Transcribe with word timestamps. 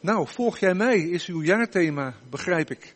Nou, 0.00 0.28
volg 0.28 0.58
jij 0.58 0.74
mij 0.74 0.98
is 0.98 1.26
uw 1.26 1.42
jaarthema, 1.42 2.14
begrijp 2.30 2.70
ik. 2.70 2.94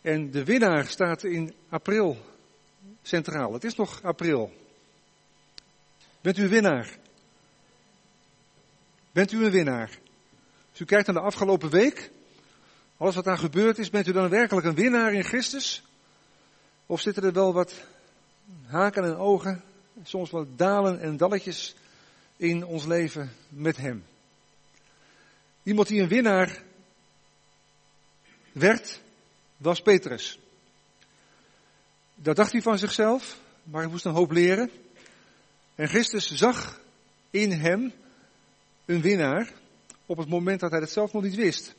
En 0.00 0.30
de 0.30 0.44
winnaar 0.44 0.86
staat 0.86 1.22
in 1.22 1.54
april 1.68 2.16
centraal. 3.02 3.52
Het 3.52 3.64
is 3.64 3.74
nog 3.74 4.02
april. 4.02 4.52
Bent 6.20 6.38
u 6.38 6.42
een 6.42 6.48
winnaar? 6.48 6.98
Bent 9.12 9.32
u 9.32 9.44
een 9.44 9.50
winnaar? 9.50 9.98
Als 10.70 10.80
u 10.80 10.84
kijkt 10.84 11.06
naar 11.06 11.16
de 11.16 11.28
afgelopen 11.28 11.70
week, 11.70 12.10
alles 12.96 13.14
wat 13.14 13.24
daar 13.24 13.38
gebeurd 13.38 13.78
is, 13.78 13.90
bent 13.90 14.06
u 14.06 14.12
dan 14.12 14.28
werkelijk 14.28 14.66
een 14.66 14.74
winnaar 14.74 15.12
in 15.12 15.24
Christus? 15.24 15.82
Of 16.86 17.00
zitten 17.00 17.22
er 17.22 17.32
wel 17.32 17.52
wat 17.52 17.74
haken 18.66 19.04
en 19.04 19.16
ogen, 19.16 19.62
soms 20.02 20.30
wat 20.30 20.58
dalen 20.58 21.00
en 21.00 21.16
dalletjes 21.16 21.74
in 22.36 22.64
ons 22.64 22.84
leven 22.84 23.32
met 23.48 23.76
Hem? 23.76 24.04
Iemand 25.66 25.88
die 25.88 26.00
een 26.00 26.08
winnaar 26.08 26.62
werd, 28.52 29.00
was 29.56 29.82
Petrus. 29.82 30.38
Dat 32.14 32.36
dacht 32.36 32.52
hij 32.52 32.62
van 32.62 32.78
zichzelf, 32.78 33.38
maar 33.62 33.82
hij 33.82 33.90
moest 33.90 34.04
een 34.04 34.12
hoop 34.12 34.30
leren. 34.30 34.70
En 35.74 35.88
Christus 35.88 36.32
zag 36.34 36.80
in 37.30 37.52
hem 37.52 37.92
een 38.84 39.00
winnaar 39.00 39.52
op 40.06 40.16
het 40.16 40.28
moment 40.28 40.60
dat 40.60 40.70
hij 40.70 40.80
het 40.80 40.90
zelf 40.90 41.12
nog 41.12 41.22
niet 41.22 41.34
wist. 41.34 41.74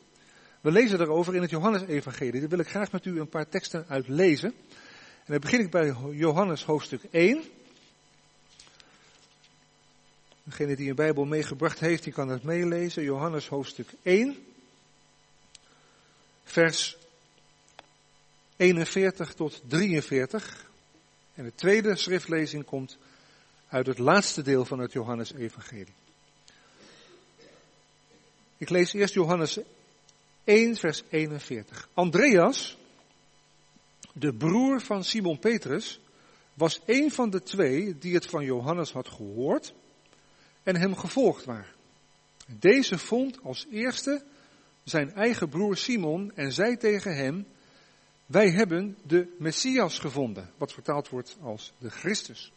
We 0.62 0.72
lezen 0.72 0.98
daarover 0.98 1.36
in 1.36 1.42
het 1.42 1.50
Johannesevangelie. 1.50 2.40
Daar 2.40 2.50
wil 2.50 2.60
ik 2.60 2.70
graag 2.70 2.92
met 2.92 3.06
u 3.06 3.20
een 3.20 3.30
paar 3.30 3.50
teksten 3.50 3.86
uit 3.88 4.08
lezen. 4.08 4.54
En 5.26 5.32
dan 5.32 5.40
begin 5.40 5.60
ik 5.60 5.72
bij 5.72 5.96
Johannes 6.12 6.64
hoofdstuk 6.64 7.04
1. 7.12 7.44
Degene 10.48 10.76
die 10.76 10.90
een 10.90 10.96
Bijbel 10.96 11.26
meegebracht 11.26 11.80
heeft, 11.80 12.04
die 12.04 12.14
kan 12.14 12.30
het 12.30 12.44
meelezen. 12.44 13.04
Johannes 13.04 13.48
hoofdstuk 13.48 13.88
1. 14.02 14.46
Vers 16.44 16.98
41 18.56 19.34
tot 19.34 19.62
43. 19.68 20.70
En 21.34 21.44
de 21.44 21.56
tweede 21.56 21.96
schriftlezing 21.96 22.66
komt 22.66 22.98
uit 23.70 23.86
het 23.86 23.98
laatste 23.98 24.42
deel 24.42 24.66
van 24.66 24.80
het 24.80 24.92
Johannesevangelie. 24.92 25.94
Ik 28.58 28.70
lees 28.70 28.94
eerst 28.94 29.14
Johannes 29.14 29.60
1, 30.44 30.76
vers 30.76 31.04
41. 31.10 31.90
Andreas, 31.94 32.78
de 34.14 34.34
broer 34.34 34.82
van 34.82 35.04
Simon 35.04 35.40
Petrus, 35.40 36.00
was 36.54 36.82
een 36.86 37.12
van 37.12 37.30
de 37.30 37.44
twee 37.44 37.98
die 37.98 38.14
het 38.14 38.26
van 38.26 38.44
Johannes 38.44 38.92
had 38.92 39.08
gehoord 39.08 39.74
en 40.68 40.76
hem 40.76 40.96
gevolgd 40.96 41.46
waren. 41.46 41.74
Deze 42.48 42.98
vond 42.98 43.44
als 43.44 43.68
eerste 43.72 44.24
zijn 44.84 45.14
eigen 45.14 45.50
broer 45.50 45.78
Simon 45.78 46.32
en 46.36 46.52
zei 46.52 46.78
tegen 46.78 47.16
hem, 47.16 47.46
wij 48.26 48.50
hebben 48.50 48.98
de 49.04 49.36
Messias 49.40 50.00
gevonden, 50.00 50.50
wat 50.58 50.74
vertaald 50.74 51.10
wordt 51.10 51.38
als 51.42 51.74
de 51.78 51.90
Christus. 51.90 52.52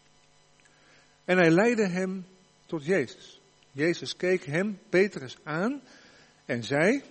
En 1.24 1.36
hij 1.36 1.50
leidde 1.50 1.86
hem 1.86 2.26
tot 2.66 2.84
Jezus. 2.84 3.40
Jezus 3.72 4.16
keek 4.16 4.44
hem, 4.44 4.78
Petrus, 4.88 5.36
aan 5.42 5.80
en 6.44 6.64
zei, 6.64 7.02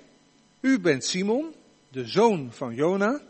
u 0.60 0.80
bent 0.80 1.06
Simon, 1.06 1.56
de 1.90 2.08
zoon 2.08 2.54
van 2.54 2.76
Jona, 2.76 3.22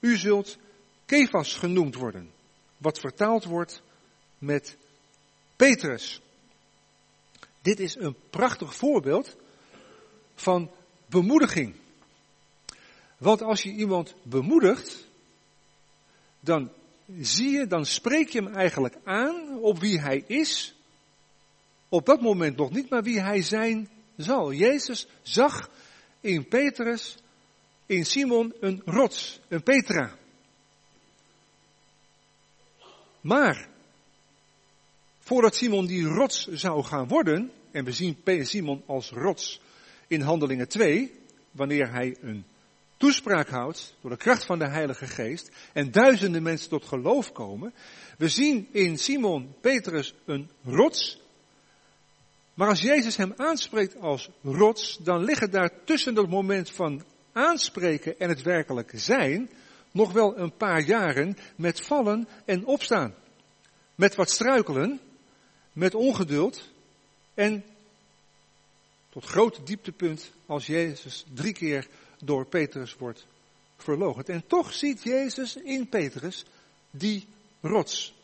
u 0.00 0.16
zult 0.16 0.58
Kefas 1.06 1.54
genoemd 1.54 1.94
worden, 1.94 2.30
wat 2.76 2.98
vertaald 2.98 3.44
wordt 3.44 3.82
met 4.38 4.76
Petrus. 5.56 6.22
Dit 7.64 7.80
is 7.80 7.96
een 7.96 8.16
prachtig 8.30 8.74
voorbeeld 8.74 9.36
van 10.34 10.70
bemoediging. 11.06 11.74
Want 13.18 13.42
als 13.42 13.62
je 13.62 13.70
iemand 13.70 14.14
bemoedigt, 14.22 15.06
dan 16.40 16.70
zie 17.20 17.50
je, 17.50 17.66
dan 17.66 17.86
spreek 17.86 18.28
je 18.28 18.42
hem 18.42 18.54
eigenlijk 18.54 18.96
aan 19.04 19.58
op 19.58 19.78
wie 19.78 20.00
hij 20.00 20.24
is. 20.26 20.74
Op 21.88 22.06
dat 22.06 22.20
moment 22.20 22.56
nog 22.56 22.70
niet, 22.70 22.90
maar 22.90 23.02
wie 23.02 23.20
hij 23.20 23.42
zijn 23.42 23.88
zal. 24.16 24.52
Jezus 24.52 25.06
zag 25.22 25.70
in 26.20 26.48
Petrus, 26.48 27.16
in 27.86 28.06
Simon 28.06 28.54
een 28.60 28.82
rots, 28.84 29.40
een 29.48 29.62
Petra. 29.62 30.16
Maar, 33.20 33.68
voordat 35.24 35.54
Simon 35.54 35.86
die 35.86 36.04
rots 36.04 36.46
zou 36.46 36.84
gaan 36.84 37.08
worden, 37.08 37.50
en 37.70 37.84
we 37.84 37.92
zien 37.92 38.16
Simon 38.24 38.82
als 38.86 39.10
rots 39.10 39.60
in 40.06 40.20
Handelingen 40.20 40.68
2, 40.68 41.12
wanneer 41.50 41.90
hij 41.90 42.16
een 42.20 42.44
toespraak 42.96 43.48
houdt 43.48 43.94
door 44.00 44.10
de 44.10 44.16
kracht 44.16 44.44
van 44.44 44.58
de 44.58 44.68
Heilige 44.68 45.06
Geest 45.06 45.50
en 45.72 45.90
duizenden 45.90 46.42
mensen 46.42 46.68
tot 46.68 46.84
geloof 46.84 47.32
komen. 47.32 47.74
We 48.18 48.28
zien 48.28 48.68
in 48.72 48.98
Simon 48.98 49.54
Petrus 49.60 50.14
een 50.24 50.50
rots. 50.64 51.22
Maar 52.54 52.68
als 52.68 52.80
Jezus 52.80 53.16
hem 53.16 53.32
aanspreekt 53.36 54.00
als 54.00 54.30
rots, 54.42 54.98
dan 55.02 55.24
liggen 55.24 55.50
daar 55.50 55.70
tussen 55.84 56.14
dat 56.14 56.28
moment 56.28 56.70
van 56.70 57.02
aanspreken 57.32 58.18
en 58.18 58.28
het 58.28 58.42
werkelijk 58.42 58.92
zijn 58.94 59.50
nog 59.90 60.12
wel 60.12 60.38
een 60.38 60.56
paar 60.56 60.80
jaren 60.80 61.36
met 61.56 61.80
vallen 61.80 62.28
en 62.44 62.66
opstaan. 62.66 63.14
Met 63.94 64.14
wat 64.14 64.30
struikelen, 64.30 65.00
met 65.74 65.94
ongeduld 65.94 66.68
en 67.34 67.64
tot 69.08 69.24
groot 69.24 69.66
dieptepunt 69.66 70.30
als 70.46 70.66
Jezus 70.66 71.24
drie 71.34 71.52
keer 71.52 71.88
door 72.18 72.46
Petrus 72.46 72.94
wordt 72.94 73.26
verloochend. 73.76 74.28
En 74.28 74.46
toch 74.46 74.72
ziet 74.72 75.02
Jezus 75.02 75.56
in 75.56 75.88
Petrus 75.88 76.44
die 76.90 77.26
rots. 77.60 78.14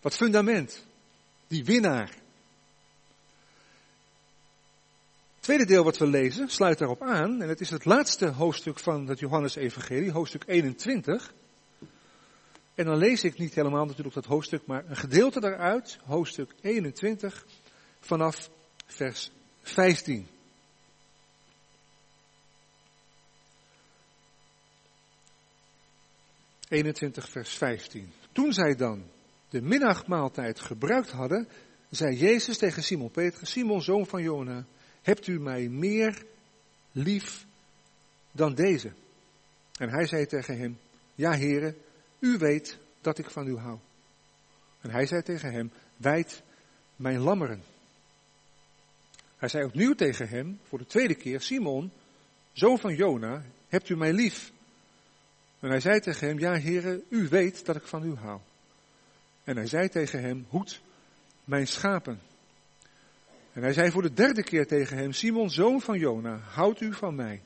Dat 0.00 0.16
fundament. 0.16 0.84
Die 1.46 1.64
winnaar. 1.64 2.08
Het 5.34 5.52
tweede 5.52 5.64
deel 5.64 5.84
wat 5.84 5.98
we 5.98 6.06
lezen 6.06 6.48
sluit 6.48 6.78
daarop 6.78 7.02
aan. 7.02 7.42
En 7.42 7.48
het 7.48 7.60
is 7.60 7.70
het 7.70 7.84
laatste 7.84 8.26
hoofdstuk 8.26 8.78
van 8.78 9.06
het 9.06 9.18
Johannes-evangelie, 9.18 10.10
hoofdstuk 10.10 10.42
21. 10.46 11.32
En 12.74 12.84
dan 12.84 12.96
lees 12.96 13.24
ik 13.24 13.38
niet 13.38 13.54
helemaal 13.54 13.84
natuurlijk 13.84 14.14
dat 14.14 14.24
hoofdstuk, 14.24 14.66
maar 14.66 14.84
een 14.86 14.96
gedeelte 14.96 15.40
daaruit, 15.40 15.98
hoofdstuk 16.04 16.54
21, 16.60 17.46
vanaf 18.00 18.50
vers 18.86 19.30
15. 19.62 20.26
21 26.68 27.28
vers 27.28 27.50
15. 27.50 28.12
Toen 28.32 28.52
zij 28.52 28.74
dan 28.76 29.04
de 29.48 29.62
middagmaaltijd 29.62 30.60
gebruikt 30.60 31.10
hadden, 31.10 31.48
zei 31.90 32.16
Jezus 32.16 32.58
tegen 32.58 32.82
Simon 32.82 33.10
Petrus, 33.10 33.50
Simon 33.50 33.82
zoon 33.82 34.06
van 34.06 34.22
Jona, 34.22 34.64
hebt 35.02 35.26
u 35.26 35.40
mij 35.40 35.68
meer 35.68 36.24
lief 36.92 37.46
dan 38.32 38.54
deze? 38.54 38.92
En 39.78 39.88
hij 39.88 40.06
zei 40.06 40.26
tegen 40.26 40.58
hem, 40.58 40.78
ja 41.14 41.32
heren, 41.32 41.76
u 42.24 42.38
weet 42.38 42.78
dat 43.00 43.18
ik 43.18 43.30
van 43.30 43.46
u 43.46 43.56
hou. 43.56 43.78
En 44.80 44.90
hij 44.90 45.06
zei 45.06 45.22
tegen 45.22 45.52
hem, 45.52 45.72
wijd 45.96 46.42
mijn 46.96 47.18
lammeren. 47.18 47.62
Hij 49.36 49.48
zei 49.48 49.64
opnieuw 49.64 49.94
tegen 49.94 50.28
hem, 50.28 50.58
voor 50.68 50.78
de 50.78 50.86
tweede 50.86 51.14
keer, 51.14 51.40
Simon, 51.40 51.92
zoon 52.52 52.78
van 52.78 52.94
Jona, 52.94 53.42
hebt 53.68 53.88
u 53.88 53.96
mij 53.96 54.12
lief? 54.12 54.52
En 55.60 55.68
hij 55.68 55.80
zei 55.80 56.00
tegen 56.00 56.28
hem, 56.28 56.38
ja 56.38 56.54
heren, 56.54 57.02
u 57.08 57.28
weet 57.28 57.64
dat 57.64 57.76
ik 57.76 57.86
van 57.86 58.04
u 58.04 58.14
hou. 58.14 58.40
En 59.44 59.56
hij 59.56 59.66
zei 59.66 59.88
tegen 59.88 60.20
hem, 60.20 60.46
hoed 60.48 60.80
mijn 61.44 61.66
schapen. 61.66 62.20
En 63.52 63.62
hij 63.62 63.72
zei 63.72 63.90
voor 63.90 64.02
de 64.02 64.12
derde 64.12 64.42
keer 64.42 64.66
tegen 64.66 64.96
hem, 64.96 65.12
Simon, 65.12 65.50
zoon 65.50 65.80
van 65.80 65.98
Jona, 65.98 66.38
houdt 66.38 66.80
u 66.80 66.92
van 66.92 67.14
mij? 67.14 67.42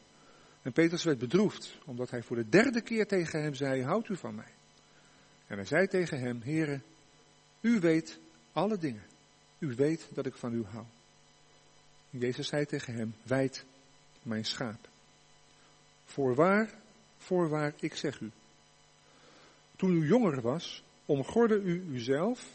En 0.63 0.73
Petrus 0.73 1.05
werd 1.05 1.19
bedroefd, 1.19 1.79
omdat 1.85 2.11
hij 2.11 2.23
voor 2.23 2.37
de 2.37 2.49
derde 2.49 2.81
keer 2.81 3.07
tegen 3.07 3.43
hem 3.43 3.55
zei, 3.55 3.83
houdt 3.83 4.09
u 4.09 4.17
van 4.17 4.35
mij? 4.35 4.57
En 5.49 5.57
hij 5.57 5.65
zei 5.65 5.87
tegen 5.87 6.21
hem, 6.21 6.41
heren, 6.41 6.83
u 7.61 7.81
weet 7.81 8.19
alle 8.53 8.79
dingen. 8.79 9.03
U 9.59 9.75
weet 9.75 10.09
dat 10.15 10.27
ik 10.27 10.35
van 10.35 10.55
u 10.55 10.65
hou. 10.65 10.85
Jezus 12.11 12.49
zei 12.49 12.67
tegen 12.67 12.95
hem, 12.95 13.15
wijd 13.23 13.65
mijn 14.23 14.45
schaap. 14.45 14.89
Voorwaar, 16.05 16.71
Voorwaar, 17.19 17.75
ik 17.81 17.95
zeg 17.95 18.21
u. 18.21 18.31
Toen 19.77 19.93
u 19.93 20.07
jonger 20.07 20.41
was, 20.41 20.83
omgorde 21.07 21.61
u 21.61 21.85
uzelf 21.91 22.47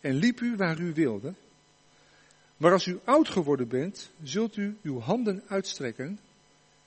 en 0.00 0.14
liep 0.14 0.40
u 0.40 0.56
waar 0.56 0.80
u 0.80 0.92
wilde. 0.92 1.34
Maar 2.56 2.72
als 2.72 2.86
u 2.86 2.98
oud 3.04 3.28
geworden 3.28 3.68
bent, 3.68 4.10
zult 4.22 4.56
u 4.56 4.76
uw 4.82 5.00
handen 5.00 5.42
uitstrekken 5.46 6.18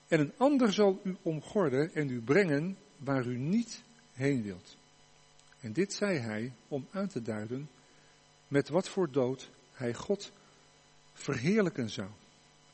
en 0.07 0.19
een 0.19 0.33
ander 0.37 0.73
zal 0.73 1.01
u 1.03 1.15
omgorden 1.21 1.93
en 1.93 2.09
u 2.09 2.21
brengen 2.21 2.77
waar 2.97 3.25
u 3.25 3.37
niet 3.37 3.83
heen 4.13 4.43
wilt. 4.43 4.77
En 5.65 5.73
dit 5.73 5.93
zei 5.93 6.17
hij 6.17 6.53
om 6.67 6.87
aan 6.91 7.07
te 7.07 7.21
duiden 7.21 7.69
met 8.47 8.69
wat 8.69 8.89
voor 8.89 9.11
dood 9.11 9.49
hij 9.73 9.93
God 9.93 10.31
verheerlijken 11.13 11.89
zou. 11.89 12.09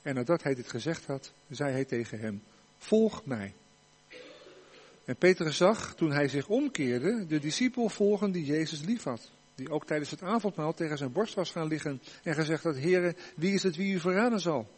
En 0.01 0.15
nadat 0.15 0.43
hij 0.43 0.55
dit 0.55 0.69
gezegd 0.69 1.05
had, 1.05 1.33
zei 1.49 1.71
hij 1.71 1.85
tegen 1.85 2.19
hem, 2.19 2.43
volg 2.77 3.25
mij. 3.25 3.53
En 5.05 5.15
Petrus 5.15 5.57
zag, 5.57 5.95
toen 5.95 6.11
hij 6.11 6.27
zich 6.27 6.47
omkeerde, 6.47 7.25
de 7.27 7.39
discipel 7.39 7.89
volgen 7.89 8.31
die 8.31 8.45
Jezus 8.45 8.81
liefhad. 8.81 9.31
Die 9.55 9.69
ook 9.69 9.85
tijdens 9.85 10.11
het 10.11 10.21
avondmaal 10.21 10.73
tegen 10.73 10.97
zijn 10.97 11.11
borst 11.11 11.33
was 11.33 11.51
gaan 11.51 11.67
liggen 11.67 12.01
en 12.23 12.35
gezegd 12.35 12.63
had, 12.63 12.75
Heere, 12.75 13.15
wie 13.35 13.53
is 13.53 13.63
het 13.63 13.75
wie 13.75 13.93
u 13.93 13.99
verraden 13.99 14.39
zal? 14.39 14.69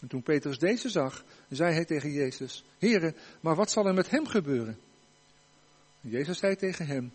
En 0.00 0.08
toen 0.08 0.22
Petrus 0.22 0.58
deze 0.58 0.88
zag, 0.88 1.24
zei 1.48 1.74
hij 1.74 1.84
tegen 1.84 2.12
Jezus, 2.12 2.64
Heere, 2.78 3.14
maar 3.40 3.54
wat 3.54 3.70
zal 3.70 3.86
er 3.86 3.94
met 3.94 4.10
hem 4.10 4.26
gebeuren? 4.26 4.78
Jezus 6.00 6.38
zei 6.38 6.56
tegen 6.56 6.86
hem, 6.86 7.12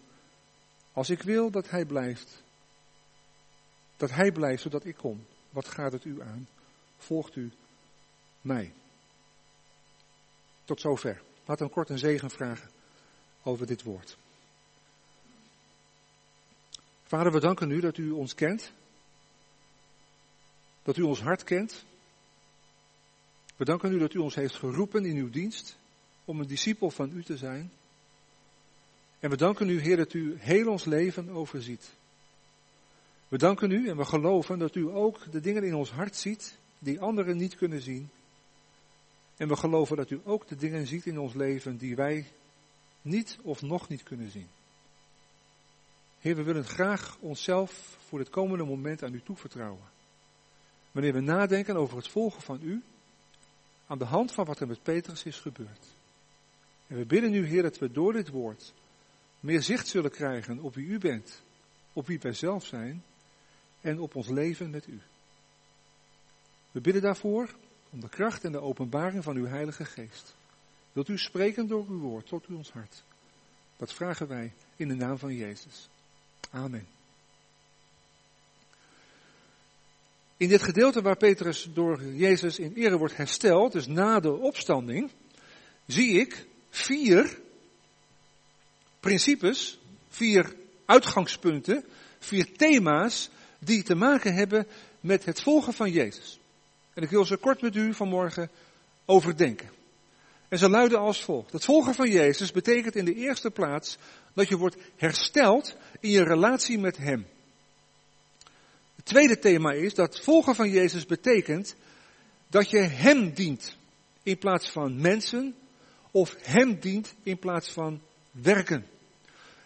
als 0.94 1.10
ik 1.10 1.22
wil 1.22 1.52
dat 1.52 1.70
hij 1.70 1.86
blijft, 1.86 2.44
dat 3.98 4.12
hij 4.12 4.32
blijft 4.32 4.62
zodat 4.62 4.86
ik 4.86 4.96
kom, 4.96 5.26
wat 5.50 5.68
gaat 5.68 5.92
het 5.92 6.06
u 6.06 6.22
aan? 6.22 6.48
Volgt 6.98 7.36
u 7.36 7.52
mij? 8.42 8.74
Tot 10.64 10.82
zover. 10.82 11.22
Laat 11.46 11.60
hem 11.60 11.70
kort 11.70 11.90
een 11.90 12.00
zegen 12.00 12.30
vragen 12.30 12.70
over 13.44 13.68
dit 13.68 13.84
woord. 13.84 14.18
Vader, 17.04 17.32
we 17.32 17.40
danken 17.40 17.72
u 17.72 17.80
dat 17.80 17.98
u 17.98 18.12
ons 18.12 18.36
kent. 18.36 18.72
Dat 20.84 20.98
u 20.98 21.02
ons 21.02 21.22
hart 21.22 21.44
kent. 21.44 21.86
We 23.56 23.66
danken 23.66 23.92
u 23.92 24.00
dat 24.00 24.14
u 24.14 24.18
ons 24.18 24.36
heeft 24.36 24.56
geroepen 24.56 25.06
in 25.06 25.16
uw 25.16 25.30
dienst 25.30 25.78
om 26.26 26.40
een 26.40 26.48
discipel 26.48 26.92
van 26.92 27.12
u 27.18 27.24
te 27.24 27.38
zijn. 27.38 27.72
En 29.20 29.30
we 29.30 29.38
danken 29.38 29.70
u, 29.70 29.80
Heer, 29.80 29.98
dat 29.98 30.14
u 30.14 30.36
heel 30.40 30.72
ons 30.72 30.86
leven 30.86 31.30
overziet. 31.30 31.94
We 33.28 33.38
danken 33.38 33.72
u 33.72 33.90
en 33.90 33.98
we 33.98 34.06
geloven 34.06 34.60
dat 34.60 34.76
u 34.76 34.90
ook 34.90 35.32
de 35.32 35.40
dingen 35.40 35.64
in 35.64 35.76
ons 35.76 35.92
hart 35.92 36.16
ziet 36.16 36.58
die 36.80 37.00
anderen 37.00 37.38
niet 37.38 37.56
kunnen 37.56 37.82
zien. 37.82 38.10
En 39.38 39.48
we 39.48 39.56
geloven 39.56 39.98
dat 39.98 40.10
u 40.10 40.22
ook 40.24 40.48
de 40.48 40.56
dingen 40.56 40.88
ziet 40.88 41.06
in 41.06 41.20
ons 41.20 41.34
leven 41.34 41.78
die 41.78 41.96
wij 41.96 42.26
niet 43.02 43.38
of 43.42 43.62
nog 43.62 43.90
niet 43.90 44.04
kunnen 44.04 44.32
zien. 44.32 44.48
Heer, 46.20 46.36
we 46.36 46.44
willen 46.44 46.66
graag 46.66 47.18
onszelf 47.20 47.98
voor 48.08 48.20
het 48.20 48.30
komende 48.30 48.64
moment 48.64 49.04
aan 49.04 49.14
u 49.14 49.22
toevertrouwen. 49.22 49.94
Wanneer 50.92 51.14
we 51.14 51.20
nadenken 51.20 51.76
over 51.76 51.98
het 51.98 52.08
volgen 52.08 52.42
van 52.42 52.60
u, 52.64 52.84
aan 53.88 53.98
de 53.98 54.06
hand 54.06 54.32
van 54.32 54.46
wat 54.46 54.60
er 54.60 54.68
met 54.68 54.84
Petrus 54.84 55.24
is 55.24 55.40
gebeurd. 55.40 55.86
En 56.88 56.98
we 56.98 57.06
bidden 57.06 57.34
u, 57.34 57.46
Heer, 57.46 57.62
dat 57.62 57.78
we 57.78 57.92
door 57.92 58.14
dit 58.14 58.30
woord 58.30 58.74
meer 59.46 59.62
zicht 59.62 59.88
zullen 59.88 60.12
krijgen 60.12 60.60
op 60.60 60.76
wie 60.76 60.86
u 60.86 60.98
bent, 60.98 61.42
op 61.94 62.08
wie 62.08 62.20
wij 62.20 62.34
zelf 62.34 62.66
zijn 62.66 63.04
en 63.82 64.00
op 64.00 64.16
ons 64.16 64.28
leven 64.28 64.70
met 64.70 64.88
u. 64.88 65.02
We 66.72 66.82
bidden 66.82 67.02
daarvoor 67.02 67.56
om 67.90 68.00
de 68.00 68.10
kracht 68.10 68.44
en 68.44 68.52
de 68.52 68.62
openbaring 68.62 69.24
van 69.24 69.36
uw 69.36 69.46
Heilige 69.46 69.86
Geest. 69.86 70.36
Wilt 70.92 71.10
u 71.10 71.18
spreken 71.18 71.68
door 71.68 71.86
uw 71.90 72.00
woord 72.00 72.28
tot 72.28 72.48
ons 72.48 72.72
hart? 72.72 73.04
Dat 73.78 73.94
vragen 73.94 74.28
wij 74.28 74.54
in 74.76 74.88
de 74.88 74.96
naam 74.96 75.18
van 75.18 75.34
Jezus. 75.34 75.90
Amen. 76.52 76.88
In 80.38 80.48
dit 80.48 80.62
gedeelte 80.62 81.02
waar 81.02 81.18
Petrus 81.18 81.70
door 81.74 82.04
Jezus 82.04 82.60
in 82.60 82.74
ere 82.74 82.98
wordt 82.98 83.18
hersteld, 83.18 83.72
dus 83.72 83.88
na 83.88 84.20
de 84.20 84.34
opstanding, 84.34 85.12
zie 85.86 86.20
ik 86.20 86.48
vier 86.70 87.44
principes, 89.06 89.80
vier 90.10 90.56
uitgangspunten, 90.86 91.86
vier 92.20 92.56
thema's 92.58 93.30
die 93.60 93.84
te 93.84 93.96
maken 93.96 94.34
hebben 94.34 94.68
met 95.00 95.26
het 95.26 95.42
volgen 95.42 95.74
van 95.74 95.92
Jezus. 95.92 96.40
En 96.94 97.04
ik 97.04 97.10
wil 97.10 97.26
ze 97.26 97.38
kort 97.38 97.62
met 97.62 97.76
u 97.76 97.94
vanmorgen 97.94 98.50
overdenken. 99.06 99.70
En 100.48 100.58
ze 100.58 100.70
luiden 100.70 101.00
als 101.00 101.24
volgt. 101.24 101.52
Het 101.52 101.66
volgen 101.66 101.94
van 101.94 102.10
Jezus 102.10 102.52
betekent 102.52 102.96
in 102.96 103.06
de 103.06 103.14
eerste 103.14 103.52
plaats 103.52 103.98
dat 104.34 104.48
je 104.48 104.58
wordt 104.58 104.78
hersteld 104.96 105.76
in 106.00 106.10
je 106.10 106.24
relatie 106.24 106.80
met 106.80 106.98
Hem. 106.98 107.26
Het 108.96 109.06
tweede 109.06 109.40
thema 109.40 109.72
is 109.72 109.94
dat 109.94 110.20
volgen 110.20 110.56
van 110.56 110.70
Jezus 110.70 111.06
betekent 111.06 111.76
dat 112.48 112.70
je 112.70 112.80
Hem 112.80 113.34
dient 113.34 113.78
in 114.24 114.38
plaats 114.38 114.70
van 114.70 115.02
mensen 115.02 115.56
of 116.12 116.36
Hem 116.40 116.80
dient 116.80 117.16
in 117.24 117.40
plaats 117.40 117.72
van 117.72 118.02
werken. 118.32 118.94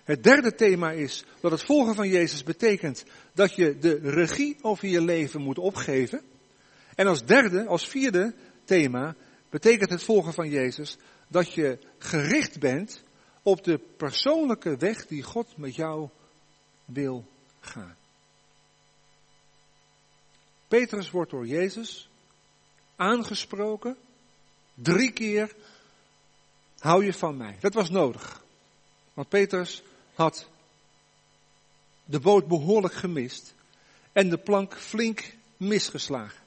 Het 0.09 0.23
derde 0.23 0.55
thema 0.55 0.91
is 0.91 1.23
dat 1.41 1.51
het 1.51 1.63
volgen 1.63 1.95
van 1.95 2.09
Jezus 2.09 2.43
betekent 2.43 3.03
dat 3.33 3.55
je 3.55 3.77
de 3.77 3.99
regie 3.99 4.57
over 4.61 4.87
je 4.87 5.01
leven 5.01 5.41
moet 5.41 5.57
opgeven. 5.57 6.21
En 6.95 7.07
als 7.07 7.25
derde, 7.25 7.65
als 7.65 7.87
vierde 7.87 8.33
thema 8.63 9.15
betekent 9.49 9.89
het 9.89 10.03
volgen 10.03 10.33
van 10.33 10.49
Jezus 10.49 10.97
dat 11.27 11.53
je 11.53 11.79
gericht 11.97 12.59
bent 12.59 13.03
op 13.43 13.63
de 13.63 13.77
persoonlijke 13.97 14.77
weg 14.77 15.05
die 15.07 15.23
God 15.23 15.57
met 15.57 15.75
jou 15.75 16.09
wil 16.85 17.25
gaan. 17.59 17.95
Petrus 20.67 21.11
wordt 21.11 21.31
door 21.31 21.47
Jezus 21.47 22.09
aangesproken. 22.95 23.97
Drie 24.73 25.11
keer 25.11 25.55
hou 26.79 27.05
je 27.05 27.13
van 27.13 27.37
mij. 27.37 27.57
Dat 27.59 27.73
was 27.73 27.89
nodig. 27.89 28.43
Want 29.13 29.29
Petrus 29.29 29.83
had 30.19 30.49
de 32.05 32.19
boot 32.19 32.47
behoorlijk 32.47 32.93
gemist 32.93 33.53
en 34.11 34.29
de 34.29 34.37
plank 34.37 34.77
flink 34.77 35.33
misgeslagen. 35.57 36.43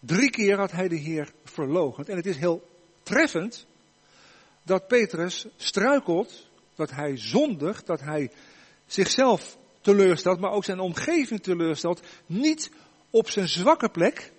Drie 0.00 0.30
keer 0.30 0.58
had 0.58 0.72
hij 0.72 0.88
de 0.88 0.96
Heer 0.96 1.32
verloochend. 1.44 2.08
En 2.08 2.16
het 2.16 2.26
is 2.26 2.36
heel 2.36 2.68
treffend 3.02 3.66
dat 4.62 4.86
Petrus 4.86 5.46
struikelt, 5.56 6.48
dat 6.74 6.90
hij 6.90 7.16
zondigt, 7.16 7.86
dat 7.86 8.00
hij 8.00 8.30
zichzelf 8.86 9.56
teleurstelt, 9.80 10.40
maar 10.40 10.52
ook 10.52 10.64
zijn 10.64 10.80
omgeving 10.80 11.42
teleurstelt. 11.42 12.00
Niet 12.26 12.70
op 13.10 13.30
zijn 13.30 13.48
zwakke 13.48 13.88
plek, 13.88 14.32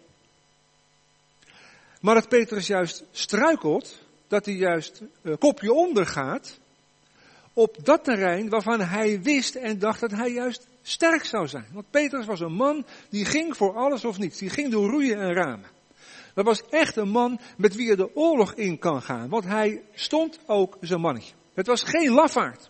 maar 2.01 2.16
dat 2.16 2.30
Petrus 2.30 2.68
juist 2.68 3.04
struikelt, 3.12 4.00
dat 4.28 4.45
hij 4.45 4.56
juist 4.56 5.01
uh, 5.22 5.36
kopje 5.40 5.74
onder 5.74 6.06
gaat 6.06 6.60
op 7.57 7.77
dat 7.83 8.04
terrein 8.04 8.50
waarvan 8.50 8.81
hij 8.81 9.21
wist 9.21 9.56
en 9.56 9.80
dacht 9.80 10.00
dat 10.00 10.12
hij 10.12 10.31
juist 10.31 10.68
sterk 10.81 11.25
zou 11.25 11.48
zijn. 11.48 11.65
Want 11.74 11.89
Petrus 11.89 12.25
was 12.25 12.39
een 12.39 12.54
man 12.54 12.86
die 13.09 13.25
ging 13.25 13.57
voor 13.57 13.75
alles 13.75 14.06
of 14.06 14.18
niets. 14.18 14.38
Die 14.38 14.50
ging 14.50 14.71
door 14.71 14.89
roeien 14.89 15.19
en 15.19 15.33
ramen. 15.33 15.69
Dat 16.33 16.45
was 16.45 16.63
echt 16.69 16.95
een 16.95 17.09
man 17.09 17.39
met 17.57 17.75
wie 17.75 17.88
je 17.88 17.95
de 17.95 18.16
oorlog 18.16 18.54
in 18.54 18.80
kan 18.80 19.02
gaan. 19.02 19.30
Want 19.30 19.44
hij 19.44 19.81
stond 19.94 20.40
ook 20.45 20.78
zijn 20.81 21.02
mannetje. 21.02 21.33
Het 21.54 21.68
was 21.68 21.83
geen 21.83 22.11
lafaard. 22.11 22.69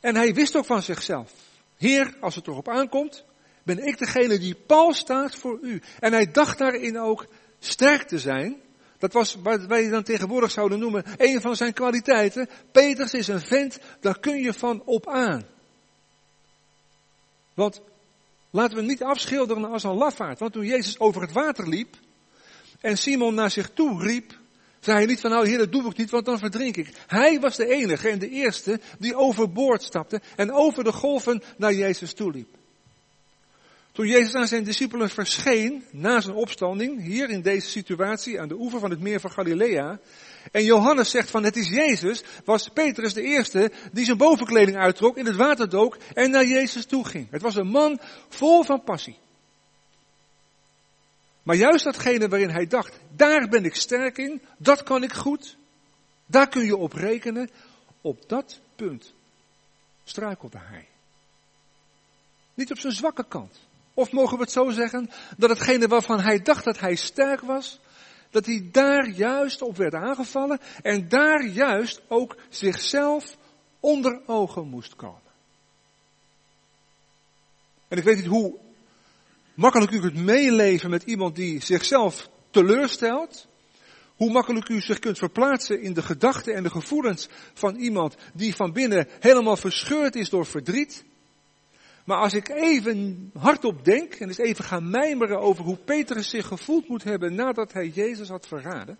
En 0.00 0.14
hij 0.14 0.34
wist 0.34 0.56
ook 0.56 0.66
van 0.66 0.82
zichzelf. 0.82 1.32
Heer, 1.76 2.14
als 2.20 2.34
het 2.34 2.46
erop 2.46 2.68
aankomt, 2.68 3.24
ben 3.62 3.86
ik 3.86 3.98
degene 3.98 4.38
die 4.38 4.54
pal 4.66 4.94
staat 4.94 5.36
voor 5.36 5.58
u. 5.62 5.82
En 5.98 6.12
hij 6.12 6.30
dacht 6.30 6.58
daarin 6.58 6.98
ook 6.98 7.26
sterk 7.58 8.02
te 8.02 8.18
zijn. 8.18 8.60
Dat 9.00 9.12
was 9.12 9.36
wat 9.42 9.66
wij 9.66 9.88
dan 9.88 10.02
tegenwoordig 10.02 10.50
zouden 10.50 10.78
noemen 10.78 11.04
een 11.16 11.40
van 11.40 11.56
zijn 11.56 11.72
kwaliteiten. 11.72 12.48
Peters 12.72 13.14
is 13.14 13.28
een 13.28 13.40
vent, 13.40 13.78
daar 14.00 14.18
kun 14.18 14.42
je 14.42 14.52
van 14.52 14.82
op 14.84 15.08
aan. 15.08 15.46
Want 17.54 17.80
laten 18.50 18.76
we 18.76 18.82
niet 18.82 19.02
afschilderen 19.02 19.64
als 19.64 19.82
een 19.82 19.94
lafaard. 19.96 20.38
Want 20.38 20.52
toen 20.52 20.66
Jezus 20.66 20.98
over 20.98 21.22
het 21.22 21.32
water 21.32 21.68
liep 21.68 21.96
en 22.80 22.98
Simon 22.98 23.34
naar 23.34 23.50
zich 23.50 23.70
toe 23.70 24.02
riep, 24.02 24.38
zei 24.80 24.96
hij 24.96 25.06
niet 25.06 25.20
van 25.20 25.30
nou 25.30 25.48
heer 25.48 25.58
dat 25.58 25.72
doe 25.72 25.90
ik 25.90 25.96
niet 25.96 26.10
want 26.10 26.24
dan 26.24 26.38
verdrink 26.38 26.76
ik. 26.76 26.92
Hij 27.06 27.40
was 27.40 27.56
de 27.56 27.66
enige 27.66 28.08
en 28.08 28.18
de 28.18 28.28
eerste 28.28 28.80
die 28.98 29.16
overboord 29.16 29.82
stapte 29.82 30.20
en 30.36 30.52
over 30.52 30.84
de 30.84 30.92
golven 30.92 31.42
naar 31.56 31.74
Jezus 31.74 32.14
toe 32.14 32.32
liep. 32.32 32.58
Toen 33.92 34.06
Jezus 34.06 34.34
aan 34.34 34.48
zijn 34.48 34.64
discipelen 34.64 35.10
verscheen 35.10 35.84
na 35.90 36.20
zijn 36.20 36.36
opstanding, 36.36 37.02
hier 37.02 37.30
in 37.30 37.42
deze 37.42 37.68
situatie 37.68 38.40
aan 38.40 38.48
de 38.48 38.58
oever 38.58 38.80
van 38.80 38.90
het 38.90 39.00
meer 39.00 39.20
van 39.20 39.30
Galilea, 39.30 40.00
en 40.52 40.64
Johannes 40.64 41.10
zegt 41.10 41.30
van 41.30 41.44
het 41.44 41.56
is 41.56 41.68
Jezus, 41.68 42.22
was 42.44 42.68
Petrus 42.68 43.14
de 43.14 43.22
eerste 43.22 43.72
die 43.92 44.04
zijn 44.04 44.16
bovenkleding 44.16 44.76
uittrok, 44.76 45.16
in 45.16 45.26
het 45.26 45.36
water 45.36 45.68
dook 45.68 45.96
en 46.14 46.30
naar 46.30 46.46
Jezus 46.46 46.84
toe 46.84 47.04
ging. 47.04 47.30
Het 47.30 47.42
was 47.42 47.56
een 47.56 47.66
man 47.68 48.00
vol 48.28 48.62
van 48.62 48.82
passie. 48.82 49.18
Maar 51.42 51.56
juist 51.56 51.84
datgene 51.84 52.28
waarin 52.28 52.50
hij 52.50 52.66
dacht, 52.66 52.98
daar 53.16 53.48
ben 53.48 53.64
ik 53.64 53.74
sterk 53.74 54.18
in, 54.18 54.42
dat 54.56 54.82
kan 54.82 55.02
ik 55.02 55.12
goed, 55.12 55.56
daar 56.26 56.48
kun 56.48 56.64
je 56.64 56.76
op 56.76 56.92
rekenen, 56.92 57.50
op 58.00 58.28
dat 58.28 58.60
punt 58.76 59.12
struikelde 60.04 60.58
hij. 60.58 60.88
Niet 62.54 62.70
op 62.70 62.78
zijn 62.78 62.92
zwakke 62.92 63.24
kant. 63.28 63.68
Of 63.94 64.12
mogen 64.12 64.36
we 64.36 64.42
het 64.42 64.52
zo 64.52 64.70
zeggen, 64.70 65.10
dat 65.36 65.50
hetgene 65.50 65.88
waarvan 65.88 66.20
hij 66.20 66.42
dacht 66.42 66.64
dat 66.64 66.80
hij 66.80 66.94
sterk 66.94 67.40
was, 67.40 67.80
dat 68.30 68.46
hij 68.46 68.68
daar 68.72 69.08
juist 69.08 69.62
op 69.62 69.76
werd 69.76 69.94
aangevallen 69.94 70.60
en 70.82 71.08
daar 71.08 71.46
juist 71.46 72.00
ook 72.08 72.36
zichzelf 72.48 73.36
onder 73.80 74.20
ogen 74.26 74.68
moest 74.68 74.96
komen. 74.96 75.30
En 77.88 77.98
ik 77.98 78.04
weet 78.04 78.16
niet 78.16 78.26
hoe 78.26 78.54
makkelijk 79.54 79.92
u 79.92 80.00
kunt 80.00 80.16
meeleven 80.16 80.90
met 80.90 81.02
iemand 81.02 81.36
die 81.36 81.62
zichzelf 81.62 82.28
teleurstelt. 82.50 83.48
Hoe 84.16 84.30
makkelijk 84.30 84.68
u 84.68 84.80
zich 84.80 84.98
kunt 84.98 85.18
verplaatsen 85.18 85.82
in 85.82 85.92
de 85.92 86.02
gedachten 86.02 86.54
en 86.54 86.62
de 86.62 86.70
gevoelens 86.70 87.28
van 87.54 87.76
iemand 87.76 88.16
die 88.34 88.54
van 88.54 88.72
binnen 88.72 89.08
helemaal 89.20 89.56
verscheurd 89.56 90.14
is 90.14 90.28
door 90.28 90.46
verdriet. 90.46 91.04
Maar 92.04 92.18
als 92.18 92.32
ik 92.32 92.48
even 92.48 93.30
hardop 93.38 93.84
denk 93.84 94.14
en 94.14 94.28
eens 94.28 94.38
even 94.38 94.64
ga 94.64 94.80
mijmeren 94.80 95.40
over 95.40 95.64
hoe 95.64 95.76
Petrus 95.76 96.28
zich 96.28 96.46
gevoeld 96.46 96.88
moet 96.88 97.04
hebben 97.04 97.34
nadat 97.34 97.72
hij 97.72 97.88
Jezus 97.88 98.28
had 98.28 98.46
verraden. 98.46 98.98